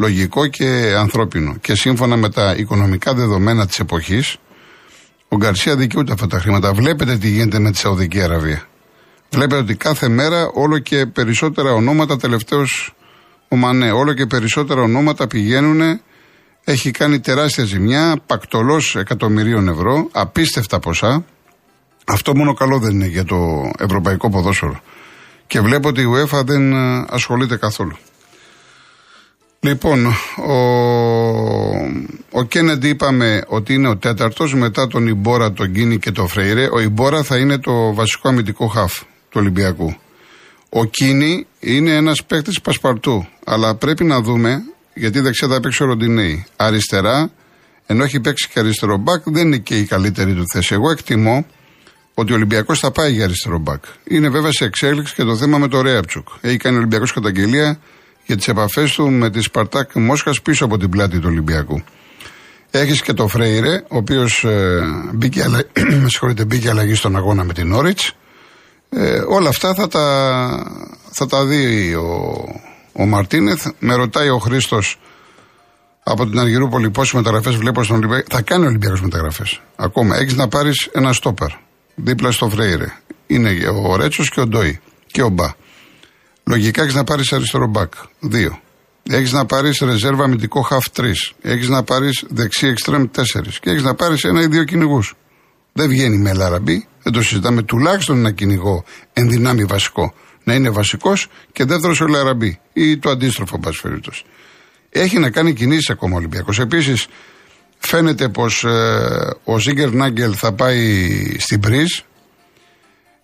λογικό 0.00 0.46
και 0.46 0.94
ανθρώπινο. 0.98 1.56
Και 1.60 1.74
σύμφωνα 1.74 2.16
με 2.16 2.30
τα 2.30 2.54
οικονομικά 2.56 3.14
δεδομένα 3.14 3.66
της 3.66 3.78
εποχής, 3.78 4.36
ο 5.28 5.36
Γκαρσία 5.36 5.76
δικαιούται 5.76 6.12
αυτά 6.12 6.26
τα 6.26 6.38
χρήματα. 6.38 6.72
Βλέπετε 6.72 7.16
τι 7.16 7.28
γίνεται 7.28 7.58
με 7.58 7.70
τη 7.70 7.78
Σαουδική 7.78 8.20
Αραβία. 8.20 8.62
Βλέπετε 9.30 9.60
ότι 9.60 9.74
κάθε 9.74 10.08
μέρα 10.08 10.50
όλο 10.54 10.78
και 10.78 11.06
περισσότερα 11.06 11.72
ονόματα, 11.72 12.16
τελευταίο 12.16 12.62
ο 13.48 13.56
Μανέ, 13.56 13.90
όλο 13.90 14.12
και 14.12 14.26
περισσότερα 14.26 14.80
ονόματα 14.80 15.26
πηγαίνουν 15.26 16.00
έχει 16.64 16.90
κάνει 16.90 17.20
τεράστια 17.20 17.64
ζημιά, 17.64 18.16
πακτολός 18.26 18.96
εκατομμυρίων 18.96 19.68
ευρώ, 19.68 20.08
απίστευτα 20.12 20.78
ποσά. 20.78 21.24
Αυτό 22.04 22.36
μόνο 22.36 22.54
καλό 22.54 22.78
δεν 22.78 22.90
είναι 22.90 23.06
για 23.06 23.24
το 23.24 23.70
ευρωπαϊκό 23.78 24.30
ποδόσφαιρο. 24.30 24.80
Και 25.46 25.60
βλέπω 25.60 25.88
ότι 25.88 26.00
η 26.00 26.06
UEFA 26.14 26.42
δεν 26.44 26.72
ε, 26.72 27.04
ασχολείται 27.08 27.56
καθόλου. 27.56 27.96
Λοιπόν, 29.62 30.06
ο, 30.46 30.54
ο 32.30 32.42
Κέννεντι 32.48 32.88
είπαμε 32.88 33.42
ότι 33.46 33.74
είναι 33.74 33.88
ο 33.88 33.96
τέταρτος 33.96 34.54
μετά 34.54 34.86
τον 34.86 35.06
Ιμπόρα, 35.06 35.52
τον 35.52 35.72
Κίνη 35.72 35.98
και 35.98 36.10
τον 36.10 36.28
Φρέιρε. 36.28 36.68
Ο 36.72 36.80
Ιμπόρα 36.80 37.22
θα 37.22 37.38
είναι 37.38 37.58
το 37.58 37.94
βασικό 37.94 38.28
αμυντικό 38.28 38.66
χαφ 38.66 38.98
του 39.00 39.36
Ολυμπιακού. 39.40 39.96
Ο 40.68 40.84
Κίνη 40.84 41.46
είναι 41.60 41.90
ένας 41.94 42.24
παίκτης 42.24 42.60
πασπαρτού. 42.60 43.26
Αλλά 43.44 43.74
πρέπει 43.74 44.04
να 44.04 44.20
δούμε, 44.20 44.62
γιατί 44.94 45.20
δεξιά 45.20 45.48
θα 45.48 45.60
παίξει 45.60 45.82
ο 45.82 45.86
Ροντινέη. 45.86 46.46
Αριστερά, 46.56 47.30
ενώ 47.86 48.04
έχει 48.04 48.20
παίξει 48.20 48.48
και 48.52 48.58
αριστερό 48.58 48.96
μπακ, 48.96 49.22
δεν 49.24 49.46
είναι 49.46 49.58
και 49.58 49.78
η 49.78 49.84
καλύτερη 49.84 50.34
του 50.34 50.44
θέση. 50.52 50.74
Εγώ 50.74 50.90
εκτιμώ 50.90 51.46
ότι 52.14 52.32
ο 52.32 52.34
Ολυμπιακός 52.34 52.78
θα 52.78 52.90
πάει 52.90 53.12
για 53.12 53.24
αριστερό 53.24 53.58
μπακ. 53.58 53.84
Είναι 54.04 54.28
βέβαια 54.28 54.52
σε 54.52 54.64
εξέλιξη 54.64 55.14
και 55.14 55.22
το 55.22 55.36
θέμα 55.36 55.58
με 55.58 55.68
το 55.68 55.80
Ρέαπτσουκ. 55.80 56.28
Έχει 56.40 56.56
κάνει 56.56 56.74
ο 56.74 56.78
Ολυμπιακός 56.78 57.12
καταγγελία 57.12 57.78
για 58.30 58.38
τις 58.38 58.48
επαφές 58.48 58.92
του 58.92 59.10
με 59.10 59.30
τη 59.30 59.40
Σπαρτάκ 59.40 59.94
Μόσχας 59.94 60.42
πίσω 60.42 60.64
από 60.64 60.78
την 60.78 60.90
πλάτη 60.90 61.18
του 61.18 61.26
Ολυμπιακού. 61.26 61.82
Έχεις 62.70 63.02
και 63.02 63.12
το 63.12 63.28
Φρέιρε, 63.28 63.82
ο 63.88 63.96
οποίος 63.96 64.44
ε, 64.44 64.80
μπήκε, 65.14 65.44
μπήκε 66.46 66.68
αλλαγή 66.68 66.94
στον 66.94 67.16
αγώνα 67.16 67.44
με 67.44 67.52
την 67.52 67.72
Όριτ. 67.72 67.98
Ε, 68.90 69.18
όλα 69.28 69.48
αυτά 69.48 69.74
θα 69.74 69.88
τα, 69.88 70.04
θα 71.10 71.26
τα 71.26 71.44
δει 71.44 71.94
ο, 71.94 72.44
ο 72.92 73.06
Μαρτίνεθ. 73.06 73.66
Με 73.78 73.94
ρωτάει 73.94 74.28
ο 74.28 74.38
Χρήστος 74.38 74.98
από 76.02 76.26
την 76.26 76.38
Αργυρούπολη 76.38 76.90
πόσες 76.90 77.12
μεταγραφές 77.12 77.54
βλέπω 77.56 77.82
στον 77.82 77.96
Ολυμπιακό. 77.96 78.26
Θα 78.30 78.42
κάνει 78.42 78.64
ο 78.64 78.68
Ολυμπιακός 78.68 79.02
μεταγραφές. 79.02 79.60
Ακόμα. 79.76 80.16
Έχεις 80.16 80.34
να 80.34 80.48
πάρεις 80.48 80.88
ένα 80.92 81.12
στόπερ 81.12 81.50
δίπλα 81.94 82.30
στο 82.30 82.48
Φρέιρε. 82.48 82.92
Είναι 83.26 83.50
ο 83.84 83.96
Ρέτσος 83.96 84.30
και 84.30 84.40
ο 84.40 84.46
Ντόι 84.46 84.80
και 85.06 85.22
ο 85.22 85.28
Μπα. 85.28 85.68
Λογικά 86.50 86.82
έχεις 86.82 86.94
να 86.94 87.04
πάρεις 87.04 87.32
αριστερό 87.32 87.66
μπακ. 87.66 87.92
Δύο. 88.20 88.60
Έχεις 89.10 89.32
να 89.32 89.46
πάρεις 89.46 89.78
ρεζέρβα 89.78 90.24
αμυντικό 90.24 90.66
half 90.70 91.00
3. 91.00 91.12
Έχεις 91.42 91.68
να 91.68 91.82
πάρεις 91.82 92.24
δεξί 92.28 92.66
εξτρέμ 92.66 93.04
4. 93.04 93.58
Και 93.60 93.70
έχεις 93.70 93.82
να 93.82 93.94
πάρεις 93.94 94.24
ένα 94.24 94.42
ή 94.42 94.46
δύο 94.46 94.64
κυνηγούς. 94.64 95.14
Δεν 95.72 95.88
βγαίνει 95.88 96.16
με 96.16 96.32
Λαραμπή. 96.32 96.86
Δεν 97.02 97.12
το 97.12 97.22
συζητάμε. 97.22 97.62
Τουλάχιστον 97.62 98.16
ένα 98.16 98.30
κυνηγό 98.30 98.84
ενδυνάμει 99.12 99.64
βασικό. 99.64 100.14
Να 100.44 100.54
είναι 100.54 100.70
βασικός 100.70 101.28
και 101.52 101.64
δεύτερος 101.64 102.00
ο 102.00 102.06
Λαραμπή. 102.06 102.60
Ή 102.72 102.98
το 102.98 103.10
αντίστροφο, 103.10 103.60
εν 103.82 104.00
Έχει 104.90 105.18
να 105.18 105.30
κάνει 105.30 105.52
κινήσεις 105.52 105.90
ακόμα 105.90 106.14
ο 106.14 106.16
Ολυμπιακός. 106.16 106.58
Επίσης, 106.58 107.06
φαίνεται 107.78 108.28
πως 108.28 108.64
ε, 108.64 109.36
ο 109.44 109.58
Ζίγκερ 109.58 109.92
Νάγκελ 109.92 110.34
θα 110.36 110.52
πάει 110.52 111.08
στην 111.38 111.60
Πρίζ 111.60 112.00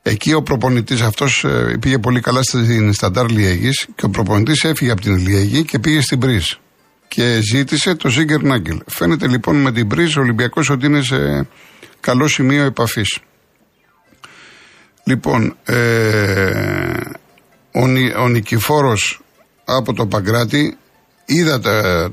Εκεί 0.09 0.33
ο 0.33 0.43
προπονητής 0.43 1.01
αυτός 1.01 1.45
ε, 1.45 1.77
πήγε 1.81 1.99
πολύ 1.99 2.21
καλά 2.21 2.43
στην 2.43 2.93
Σταντάρ 2.93 3.31
Λιέγης 3.31 3.87
και 3.95 4.05
ο 4.05 4.09
προπονητής 4.09 4.65
έφυγε 4.65 4.91
από 4.91 5.01
την 5.01 5.17
Λιέγη 5.17 5.65
και 5.65 5.79
πήγε 5.79 6.01
στην 6.01 6.19
Πρίζ. 6.19 6.45
Και 7.09 7.41
ζήτησε 7.43 7.95
το 7.95 8.09
Ζίγκερ 8.09 8.43
Νάγκελ. 8.43 8.81
Φαίνεται 8.87 9.29
λοιπόν 9.29 9.57
με 9.57 9.73
την 9.73 9.89
Πρίζ 9.89 10.17
ο 10.17 10.21
Ολυμπιακός 10.21 10.71
ότι 10.71 10.87
είναι 10.87 11.03
σε 11.03 11.49
καλό 12.01 12.29
σημείο 12.29 12.65
επαφής. 12.65 13.19
Λοιπόν, 15.05 15.57
ε, 15.65 17.01
ο, 17.73 17.83
ο 18.23 18.29
Νικηφόρος 18.29 19.21
από 19.65 19.93
το 19.93 20.07
Παγκράτη 20.07 20.77
είδα 21.25 21.61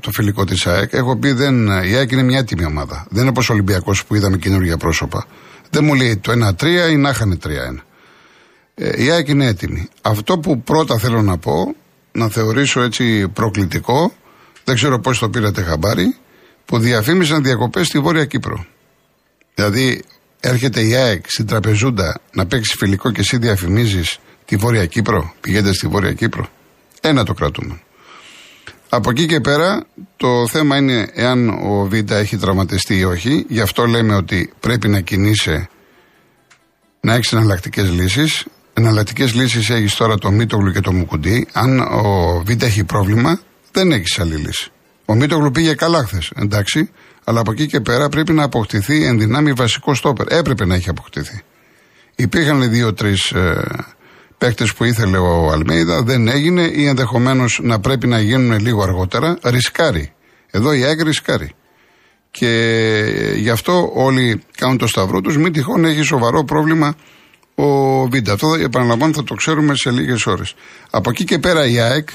το, 0.00 0.10
φιλικό 0.10 0.44
της 0.44 0.66
ΑΕΚ. 0.66 0.92
Έχω 0.92 1.16
πει 1.16 1.32
δεν, 1.32 1.66
η 1.66 1.94
ΑΕΚ 1.94 2.10
είναι 2.10 2.22
μια 2.22 2.38
έτοιμη 2.38 2.64
ομάδα. 2.64 3.06
Δεν 3.08 3.20
είναι 3.20 3.30
όπως 3.30 3.50
ο 3.50 3.52
Ολυμπιακός 3.52 4.04
που 4.04 4.14
είδαμε 4.14 4.36
καινούργια 4.36 4.76
πρόσωπα. 4.76 5.26
Δεν 5.74 5.84
μου 5.84 5.94
λέει 5.94 6.16
το 6.16 6.32
1-3 6.62 6.90
ή 6.90 6.96
να 6.96 7.10
είχαν 7.10 7.40
3-1. 7.44 7.48
Ε, 8.74 9.02
η 9.04 9.10
ΑΕΚ 9.10 9.28
είναι 9.28 9.46
έτοιμη. 9.46 9.88
Αυτό 10.02 10.38
που 10.38 10.62
πρώτα 10.62 10.98
θέλω 10.98 11.22
να 11.22 11.38
πω, 11.38 11.74
να 12.12 12.28
θεωρήσω 12.28 12.80
έτσι 12.80 13.28
προκλητικό, 13.28 14.12
δεν 14.64 14.74
ξέρω 14.74 15.00
πώς 15.00 15.18
το 15.18 15.28
πήρατε 15.28 15.62
χαμπάρι, 15.62 16.16
που 16.64 16.78
διαφήμισαν 16.78 17.42
διακοπές 17.42 17.86
στη 17.86 17.98
Βόρεια 17.98 18.24
Κύπρο. 18.24 18.66
Δηλαδή, 19.54 20.02
έρχεται 20.40 20.80
η 20.80 20.94
ΑΕΚ 20.94 21.24
στην 21.28 21.46
τραπεζούντα 21.46 22.20
να 22.32 22.46
παίξει 22.46 22.76
φιλικό 22.76 23.10
και 23.10 23.20
εσύ 23.20 23.36
διαφημίζεις 23.36 24.18
τη 24.44 24.56
Βόρεια 24.56 24.86
Κύπρο. 24.86 25.34
Πηγαίνετε 25.40 25.74
στη 25.74 25.86
Βόρεια 25.86 26.12
Κύπρο. 26.12 26.48
Ένα 27.00 27.24
το 27.24 27.34
κρατούμε. 27.34 27.80
Από 28.88 29.10
εκεί 29.10 29.26
και 29.26 29.40
πέρα 29.40 29.84
το 30.16 30.48
θέμα 30.48 30.76
είναι 30.76 31.08
εάν 31.12 31.48
ο 31.48 31.86
Βίντα 31.88 32.16
έχει 32.16 32.36
τραυματιστεί 32.36 32.98
ή 32.98 33.04
όχι. 33.04 33.44
Γι' 33.48 33.60
αυτό 33.60 33.86
λέμε 33.86 34.14
ότι 34.14 34.52
πρέπει 34.60 34.88
να 34.88 35.00
κινείσαι 35.00 35.68
να 37.00 37.14
έχεις 37.14 37.32
εναλλακτικές 37.32 37.90
λύσεις. 37.90 38.44
Εναλλακτικές 38.74 39.34
λύσεις 39.34 39.70
έχεις 39.70 39.94
τώρα 39.94 40.18
το 40.18 40.30
Μίτογλου 40.30 40.72
και 40.72 40.80
το 40.80 40.92
Μουκουντή. 40.92 41.46
Αν 41.52 41.78
ο 41.80 42.42
Βίντα 42.44 42.66
έχει 42.66 42.84
πρόβλημα, 42.84 43.40
δεν 43.72 43.92
έχεις 43.92 44.18
άλλη 44.18 44.34
λύση. 44.34 44.70
Ο 45.04 45.14
Μίτογλου 45.14 45.50
πήγε 45.50 45.74
καλά 45.74 46.04
χθες, 46.04 46.30
εντάξει, 46.36 46.90
αλλά 47.24 47.40
από 47.40 47.52
εκεί 47.52 47.66
και 47.66 47.80
πέρα 47.80 48.08
πρέπει 48.08 48.32
να 48.32 48.42
αποκτηθεί 48.42 49.04
εν 49.04 49.18
δυνάμει 49.18 49.52
βασικό 49.52 49.94
στόπερ. 49.94 50.32
Έπρεπε 50.32 50.64
να 50.64 50.74
έχει 50.74 50.88
αποκτηθεί. 50.88 51.42
Υπήρχαν 52.14 52.70
δύο-τρει 52.70 53.14
ε, 53.34 53.52
παίκτε 54.44 54.66
που 54.76 54.84
ήθελε 54.84 55.18
ο 55.18 55.50
Αλμέιδα, 55.50 56.02
δεν 56.02 56.28
έγινε 56.28 56.62
ή 56.62 56.86
ενδεχομένως 56.86 57.60
να 57.62 57.80
πρέπει 57.80 58.06
να 58.06 58.20
γίνουν 58.20 58.58
λίγο 58.58 58.82
αργότερα. 58.82 59.38
Ρισκάρει. 59.42 60.12
Εδώ 60.50 60.72
η 60.72 60.84
ΑΕΚ 60.84 61.02
ρισκάρει. 61.02 61.50
Και 62.30 62.52
γι' 63.36 63.50
αυτό 63.50 63.90
όλοι 63.94 64.42
κάνουν 64.56 64.78
το 64.78 64.86
σταυρό 64.86 65.20
τους. 65.20 65.36
Μην 65.36 65.52
τυχόν 65.52 65.84
έχει 65.84 66.02
σοβαρό 66.02 66.44
πρόβλημα 66.44 66.94
ο 67.54 67.64
Βίντα. 68.08 68.32
Αυτό 68.32 68.54
επαναλαμβάνω 68.54 69.12
θα 69.12 69.24
το 69.24 69.34
ξέρουμε 69.34 69.74
σε 69.74 69.90
λίγες 69.90 70.26
ώρες. 70.26 70.54
Από 70.90 71.10
εκεί 71.10 71.24
και 71.24 71.38
πέρα 71.38 71.66
η 71.66 71.78
ΑΕΚ 71.78 72.08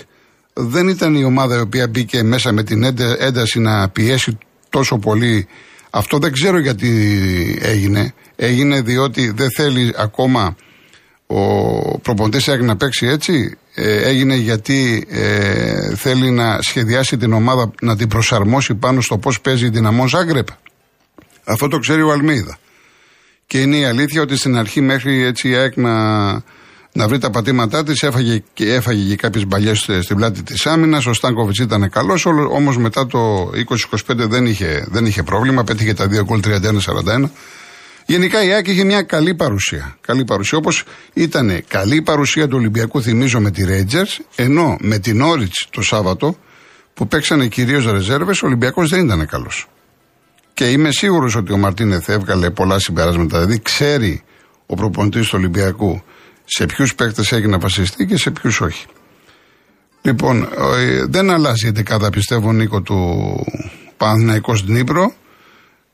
δεν 0.54 0.88
ήταν 0.88 1.16
η 1.16 1.24
ομάδα 1.24 1.58
η 1.58 1.60
οποία 1.60 1.88
μπήκε 1.88 2.24
μέσα 2.24 2.52
με 2.52 2.64
την 2.64 2.84
ένταση 3.20 3.60
να 3.60 3.90
πιέσει 3.90 4.38
τόσο 4.70 4.98
πολύ. 4.98 5.48
Αυτό 5.90 6.18
δεν 6.18 6.32
ξέρω 6.32 6.60
γιατί 6.60 6.90
έγινε. 7.62 8.14
Έγινε 8.36 8.82
διότι 8.82 9.32
δεν 9.36 9.48
θέλει 9.56 9.94
ακόμα 9.98 10.56
ο 11.32 12.00
προπονητής 12.00 12.48
έγινε 12.48 12.66
να 12.66 12.76
παίξει 12.76 13.08
έτσι; 13.08 13.58
Ε, 13.74 14.10
έγινε 14.10 14.36
γιατί 14.36 15.06
ε, 15.10 15.96
θέλει 15.96 16.32
να 16.32 16.58
σχεδιάσει 16.62 17.18
την 17.18 17.34
ομάδα 17.34 17.72
να 17.82 17.96
την 17.96 18.08
προσαρμόσει 18.08 18.76
πάνω 18.76 19.02
στο 19.02 19.18
πώς 19.18 19.42
παίζει 19.42 19.66
η 19.66 19.70
Δυναμό 19.70 20.08
Ζάγκρεπ; 20.08 20.48
Αυτό 21.44 21.68
το 21.68 21.78
ξέρει 21.78 22.02
ο 22.02 22.12
Αλμίδα. 22.12 22.58
Και 23.48 23.62
είναι 23.62 23.78
η 23.78 23.86
αλήθεια 23.86 24.22
ότι 24.22 24.38
στην 24.38 24.58
αρχή 24.58 24.82
μέχρι 24.82 25.24
έτσι 25.24 25.50
η 25.50 25.56
ΑΕΚ 25.56 25.78
να, 25.78 26.32
να 26.94 27.08
βρει 27.08 27.18
τα 27.18 27.30
πατήματά 27.30 27.84
της 27.84 28.04
έφαγε 28.04 28.44
και, 28.54 28.74
έφαγε 28.74 29.10
και 29.10 29.16
κάποιες 29.16 29.46
μπαλιές 29.46 29.90
στην 30.02 30.16
πλάτη 30.16 30.44
της 30.44 30.66
άμυνας. 30.66 31.06
Ο 31.06 31.14
Στάνκοβιτς 31.14 31.60
ήταν 31.60 31.90
καλός, 31.90 32.26
όμως 32.26 32.78
μετά 32.78 33.08
το 33.08 33.50
20-25 34.08 34.16
δεν 34.16 34.46
είχε, 34.46 34.86
δεν 34.90 35.06
είχε 35.06 35.24
πρόβλημα. 35.24 35.64
Πέτυχε 35.64 35.94
τα 35.94 36.06
2 36.06 36.24
γκολ 36.24 36.40
31-41. 36.46 37.30
Γενικά 38.10 38.44
η 38.44 38.52
ΑΕΚ 38.54 38.68
είχε 38.68 38.84
μια 38.84 39.02
καλή 39.02 39.36
παρουσία. 39.36 39.98
Καλή 40.02 40.24
παρουσία. 40.26 40.58
Όπως 40.58 40.84
ήταν 41.14 41.64
καλή 41.68 41.96
η 41.96 42.02
παρουσία 42.02 42.48
του 42.48 42.58
Ολυμπιακού, 42.58 43.02
θυμίζω, 43.02 43.40
με 43.40 43.52
τη 43.52 43.64
Rangers, 43.68 44.24
ενώ 44.36 44.78
με 44.80 44.98
την 45.00 45.22
Όριτ 45.22 45.52
το 45.70 45.82
Σάββατο, 45.82 46.38
που 46.94 47.08
παίξανε 47.08 47.48
κυρίως 47.48 47.86
ρεζέρβες, 47.86 48.42
ο 48.42 48.46
Ολυμπιακός 48.46 48.90
δεν 48.90 49.06
ήταν 49.06 49.28
καλός. 49.28 49.68
Και 50.54 50.70
είμαι 50.72 50.92
σίγουρος 50.92 51.36
ότι 51.36 51.54
ο 51.54 51.58
Μαρτίνεθ 51.58 52.10
έβγαλε 52.10 52.50
πολλά 52.50 52.80
συμπεράσματα. 52.80 53.40
Δηλαδή 53.40 53.62
ξέρει 53.62 54.24
ο 54.66 54.76
προπονητής 54.76 55.28
του 55.28 55.34
Ολυμπιακού 55.38 56.04
σε 56.46 56.66
ποιους 56.66 56.96
παίκτες 56.96 57.32
έχει 57.32 57.48
να 57.48 57.58
βασιστεί 57.58 58.06
και 58.06 58.18
σε 58.18 58.32
ποιους 58.32 58.62
όχι. 58.62 58.86
Λοιπόν, 60.02 60.50
ε, 60.78 61.06
δεν 61.06 61.30
αλλάζει 61.30 61.68
η 61.68 61.72
δεκάδα 61.72 62.10
πιστεύω 62.10 62.52
Νίκο 62.52 62.82
του 62.82 62.98
Παναθηναϊκός 63.98 64.64
Νύπρο. 64.68 65.14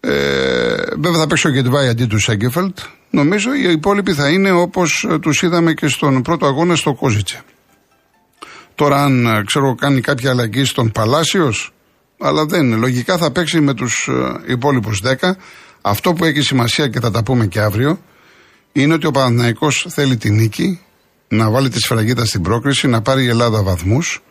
Ε, 0.07 0.75
βέβαια 0.97 1.19
θα 1.19 1.27
παίξει 1.27 1.47
ο 1.47 1.51
Γκετβάη 1.51 1.87
αντί 1.87 2.05
του 2.05 2.19
Σέγκεφελτ. 2.19 2.77
Νομίζω 3.09 3.53
οι 3.53 3.71
υπόλοιποι 3.71 4.13
θα 4.13 4.29
είναι 4.29 4.51
όπως 4.51 5.07
ε, 5.09 5.19
τους 5.19 5.41
είδαμε 5.41 5.73
και 5.73 5.87
στον 5.87 6.21
πρώτο 6.21 6.45
αγώνα 6.45 6.75
στο 6.75 6.93
Κόζιτσε. 6.93 7.41
Τώρα, 8.75 9.03
αν 9.03 9.25
ε, 9.25 9.43
ξέρω, 9.45 9.75
κάνει 9.75 10.01
κάποια 10.01 10.29
αλλαγή 10.29 10.63
στον 10.63 10.91
Παλάσιος, 10.91 11.73
αλλά 12.19 12.45
δεν 12.45 12.65
είναι. 12.65 12.75
Λογικά 12.75 13.17
θα 13.17 13.31
παίξει 13.31 13.59
με 13.59 13.73
τους 13.73 14.07
ε, 14.07 14.51
υπόλοιπους 14.51 15.01
10. 15.21 15.31
Αυτό 15.81 16.13
που 16.13 16.25
έχει 16.25 16.41
σημασία 16.41 16.87
και 16.87 16.99
θα 16.99 17.11
τα 17.11 17.23
πούμε 17.23 17.45
και 17.45 17.59
αύριο 17.59 17.99
είναι 18.71 18.93
ότι 18.93 19.07
ο 19.07 19.11
Παναθηναϊκός 19.11 19.85
θέλει 19.89 20.17
τη 20.17 20.29
νίκη, 20.29 20.79
να 21.27 21.49
βάλει 21.49 21.69
τη 21.69 21.79
σφραγίδα 21.79 22.25
στην 22.25 22.41
πρόκριση, 22.41 22.87
να 22.87 23.01
πάρει 23.01 23.23
η 23.23 23.27
Ελλάδα 23.27 23.63
βαθμούς, 23.63 24.23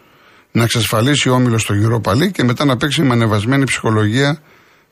να 0.52 0.62
εξασφαλίσει 0.62 1.28
ο 1.28 1.34
όμιλο 1.34 1.58
στο 1.58 1.74
Europa 1.74 2.12
League 2.12 2.32
και 2.32 2.44
μετά 2.44 2.64
να 2.64 2.76
παίξει 2.76 3.02
με 3.02 3.12
ανεβασμένη 3.12 3.64
ψυχολογία 3.64 4.40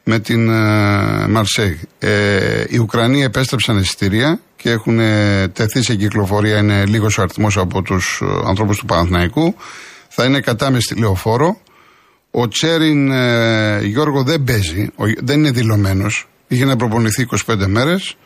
με 0.04 0.18
την 0.18 0.48
ε, 0.48 1.26
Μαρσέγ. 1.28 1.74
Ε, 1.98 2.64
οι 2.68 2.78
Ουκρανοί 2.78 3.22
επέστρεψαν 3.22 3.78
εισιτήρια 3.78 4.40
και 4.56 4.70
έχουν 4.70 5.00
ε, 5.00 5.48
τεθεί 5.48 5.82
σε 5.82 5.94
κυκλοφορία. 5.94 6.58
Είναι 6.58 6.84
λίγος 6.86 7.18
ο 7.18 7.22
αριθμός 7.22 7.56
από 7.56 7.82
τους 7.82 8.20
ε, 8.22 8.26
ανθρώπους 8.46 8.78
του 8.78 8.84
Παναθηναϊκού. 8.84 9.54
Θα 10.08 10.24
είναι 10.24 10.40
κατάμεστη 10.40 10.94
λεωφόρο. 10.94 11.60
Ο 12.30 12.48
Τσέριν 12.48 13.10
ε, 13.10 13.80
Γιώργο 13.82 14.22
δεν 14.22 14.44
παίζει, 14.44 14.90
δεν 15.22 15.38
είναι 15.38 15.50
δηλωμένος. 15.50 16.28
Είχε 16.48 16.64
να 16.64 16.76
προπονηθεί 16.76 17.26
25 17.46 17.66
μέρες. 17.66 18.16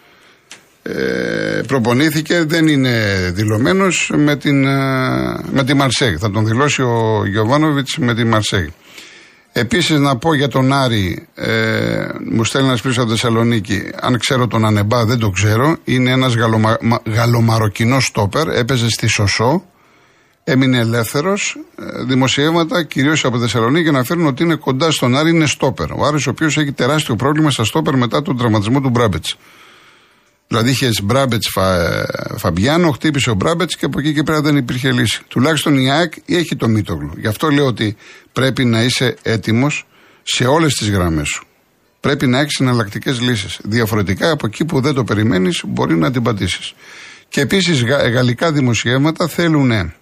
Ε, 0.83 1.61
προπονήθηκε, 1.67 2.45
δεν 2.45 2.67
είναι 2.67 3.31
δηλωμένος 3.35 4.13
με 4.17 4.37
την, 4.37 4.63
με 5.53 5.65
τη 5.67 5.75
Μαρσέγ. 5.75 6.17
Θα 6.19 6.31
τον 6.31 6.47
δηλώσει 6.47 6.83
ο 6.83 7.23
Γιωβάνοβιτς 7.27 7.99
με 7.99 8.15
τη 8.15 8.25
Μαρσέγ. 8.25 8.69
Επίσης 9.59 9.99
να 9.99 10.17
πω 10.17 10.35
για 10.35 10.49
τον 10.49 10.73
Άρη, 10.73 11.27
ε, 11.35 12.07
μου 12.31 12.45
στέλνει 12.45 12.69
ένας 12.69 12.81
φίλος 12.81 12.99
από 12.99 13.09
Θεσσαλονίκη. 13.09 13.91
Αν 14.01 14.19
ξέρω 14.19 14.47
τον 14.47 14.65
Ανεμπά, 14.65 15.05
δεν 15.05 15.19
το 15.19 15.31
ξέρω. 15.31 15.77
Είναι 15.85 16.11
ένας 16.11 16.35
γαλομα, 16.35 16.79
γαλλομαροκινό 17.05 18.01
στόπερ. 18.01 18.49
Έπαιζε 18.49 18.89
στη 18.91 19.07
Σωσό. 19.07 19.65
Έμεινε 20.45 20.79
ελεύθερος. 20.79 21.59
Ε, 21.79 22.05
δημοσιεύματα, 22.05 22.83
κυρίως 22.83 23.25
από 23.25 23.39
Θεσσαλονίκη, 23.39 23.89
αναφέρουν 23.89 24.27
ότι 24.27 24.43
είναι 24.43 24.55
κοντά 24.55 24.91
στον 24.91 25.17
Άρη, 25.17 25.31
είναι 25.31 25.47
στόπερ. 25.47 25.93
Ο 25.93 26.05
Άρης 26.07 26.27
ο 26.27 26.31
οποίος 26.31 26.57
έχει 26.59 26.73
τεράστιο 26.73 27.17
πρόβλημα 27.17 27.51
στα 27.51 27.65
στόπερ 27.65 27.97
μετά 27.97 28.23
τον 28.23 28.37
τραυματισμό 28.37 28.81
του 28.81 28.91
Μπράμπετς. 28.91 29.37
Δηλαδή 30.49 30.71
είχες 30.71 31.03
Μπράμπετς 31.03 31.49
Φα, 31.53 31.89
Φαμπιάνο, 32.39 32.91
χτύπησε 32.91 33.31
ο 33.31 33.35
Μπράμπετς 33.35 33.77
και 33.77 33.85
από 33.85 33.99
εκεί 33.99 34.13
και 34.13 34.23
πέρα 34.23 34.41
δεν 34.41 34.57
υπήρχε 34.57 34.93
λύση. 34.93 35.23
Τουλάχιστον 35.29 35.79
η 35.79 35.91
ΑΕΚ 35.91 36.13
έχει 36.27 36.57
το 36.57 36.69
Μίτογλου. 36.69 37.13
Γι' 37.17 37.27
αυτό 37.27 37.49
λέω 37.49 37.67
ότι 37.67 37.97
πρέπει 38.33 38.65
να 38.65 38.83
είσαι 38.83 39.17
έτοιμος 39.23 39.87
σε 40.23 40.45
όλες 40.45 40.75
τις 40.75 40.91
γραμμές 40.91 41.29
σου. 41.29 41.47
Πρέπει 42.01 42.27
να 42.27 42.39
έχεις 42.39 42.61
εναλλακτικές 42.61 43.21
λύσεις. 43.21 43.59
Διαφορετικά 43.63 44.31
από 44.31 44.47
εκεί 44.47 44.65
που 44.65 44.81
δεν 44.81 44.95
το 44.95 45.05
περιμένεις 45.05 45.63
μπορεί 45.67 45.97
να 45.97 46.11
την 46.11 46.23
πατήσεις. 46.23 46.75
Και 47.29 47.41
επίσης 47.41 47.85
γαλλικά 47.85 48.53
δημοσιεύματα 48.53 49.29
θέλουν 49.29 49.93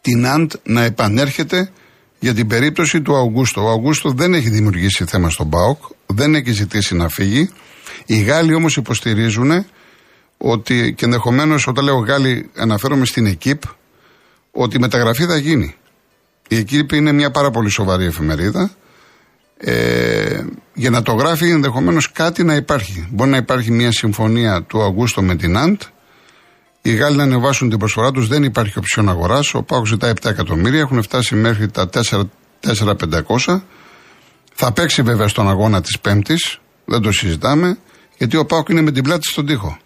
την 0.00 0.26
Αντ 0.26 0.52
να 0.62 0.82
επανέρχεται 0.82 1.70
για 2.18 2.34
την 2.34 2.46
περίπτωση 2.46 3.00
του 3.02 3.16
Αυγούστο. 3.16 3.64
Ο 3.64 3.70
Αυγούστο 3.70 4.10
δεν 4.10 4.34
έχει 4.34 4.50
δημιουργήσει 4.50 5.04
θέμα 5.04 5.30
στον 5.30 5.50
ΠΑΟΚ, 5.50 5.78
δεν 6.06 6.34
έχει 6.34 6.52
ζητήσει 6.52 6.94
να 6.94 7.08
φύγει. 7.08 7.50
Οι 8.10 8.20
Γάλλοι 8.20 8.54
όμως 8.54 8.76
υποστηρίζουν 8.76 9.66
ότι 10.38 10.94
και 10.96 11.04
ενδεχομένως 11.04 11.66
όταν 11.66 11.84
λέω 11.84 11.96
Γάλλοι 11.96 12.50
αναφέρομαι 12.56 13.04
στην 13.04 13.26
ΕΚΙΠ 13.26 13.62
ότι 14.50 14.76
η 14.76 14.78
μεταγραφή 14.78 15.24
θα 15.24 15.36
γίνει. 15.36 15.74
Η 16.48 16.56
ΕΚΙΠ 16.56 16.92
είναι 16.92 17.12
μια 17.12 17.30
πάρα 17.30 17.50
πολύ 17.50 17.68
σοβαρή 17.68 18.04
εφημερίδα. 18.04 18.70
Ε, 19.58 20.44
για 20.74 20.90
να 20.90 21.02
το 21.02 21.12
γράφει 21.12 21.50
ενδεχομένως 21.50 22.12
κάτι 22.12 22.44
να 22.44 22.54
υπάρχει. 22.54 23.08
Μπορεί 23.10 23.30
να 23.30 23.36
υπάρχει 23.36 23.70
μια 23.70 23.92
συμφωνία 23.92 24.62
του 24.62 24.82
Αυγούστου 24.82 25.22
με 25.24 25.36
την 25.36 25.56
ΑΝΤ. 25.56 25.82
Οι 26.82 26.94
Γάλλοι 26.94 27.16
να 27.16 27.22
ανεβάσουν 27.22 27.68
την 27.68 27.78
προσφορά 27.78 28.10
τους, 28.10 28.28
δεν 28.28 28.42
υπάρχει 28.42 28.78
οψιόν 28.78 29.08
αγοράς. 29.08 29.54
Ο 29.54 29.62
Πάουκ 29.62 29.86
ζητάει 29.86 30.10
7 30.10 30.30
εκατομμύρια, 30.30 30.80
έχουν 30.80 31.02
φτάσει 31.02 31.34
μέχρι 31.34 31.68
τα 31.68 31.88
4.500. 32.60 33.62
Θα 34.54 34.72
παίξει 34.72 35.02
βέβαια 35.02 35.28
στον 35.28 35.48
αγώνα 35.48 35.80
της 35.80 35.98
Πέμπτης, 35.98 36.60
δεν 36.84 37.00
το 37.00 37.12
συζητάμε, 37.12 37.78
γιατί 38.18 38.36
ο 38.36 38.46
Πάουκ 38.46 38.68
είναι 38.68 38.80
με 38.80 38.92
την 38.92 39.02
πλάτη 39.02 39.26
στον 39.26 39.46
τοίχο. 39.46 39.78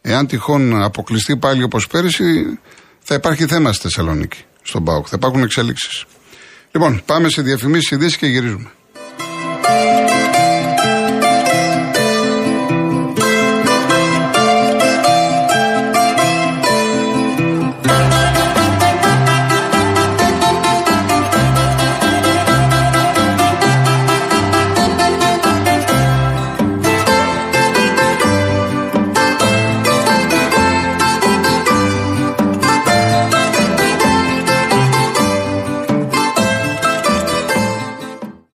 Εάν 0.00 0.26
τυχόν 0.26 0.82
αποκλειστεί 0.82 1.36
πάλι 1.36 1.62
όπως 1.62 1.86
πέρυσι, 1.86 2.58
θα 3.02 3.14
υπάρχει 3.14 3.46
θέμα 3.46 3.72
στη 3.72 3.82
Θεσσαλονίκη, 3.82 4.44
στον 4.62 4.84
Πάουκ. 4.84 5.06
Θα 5.08 5.16
υπάρχουν 5.16 5.42
εξέλιξει. 5.42 6.06
Λοιπόν, 6.72 7.02
πάμε 7.06 7.28
σε 7.28 7.42
διαφημίσεις 7.42 7.90
ειδήσεις 7.90 8.16
και 8.16 8.26
γυρίζουμε. 8.26 8.70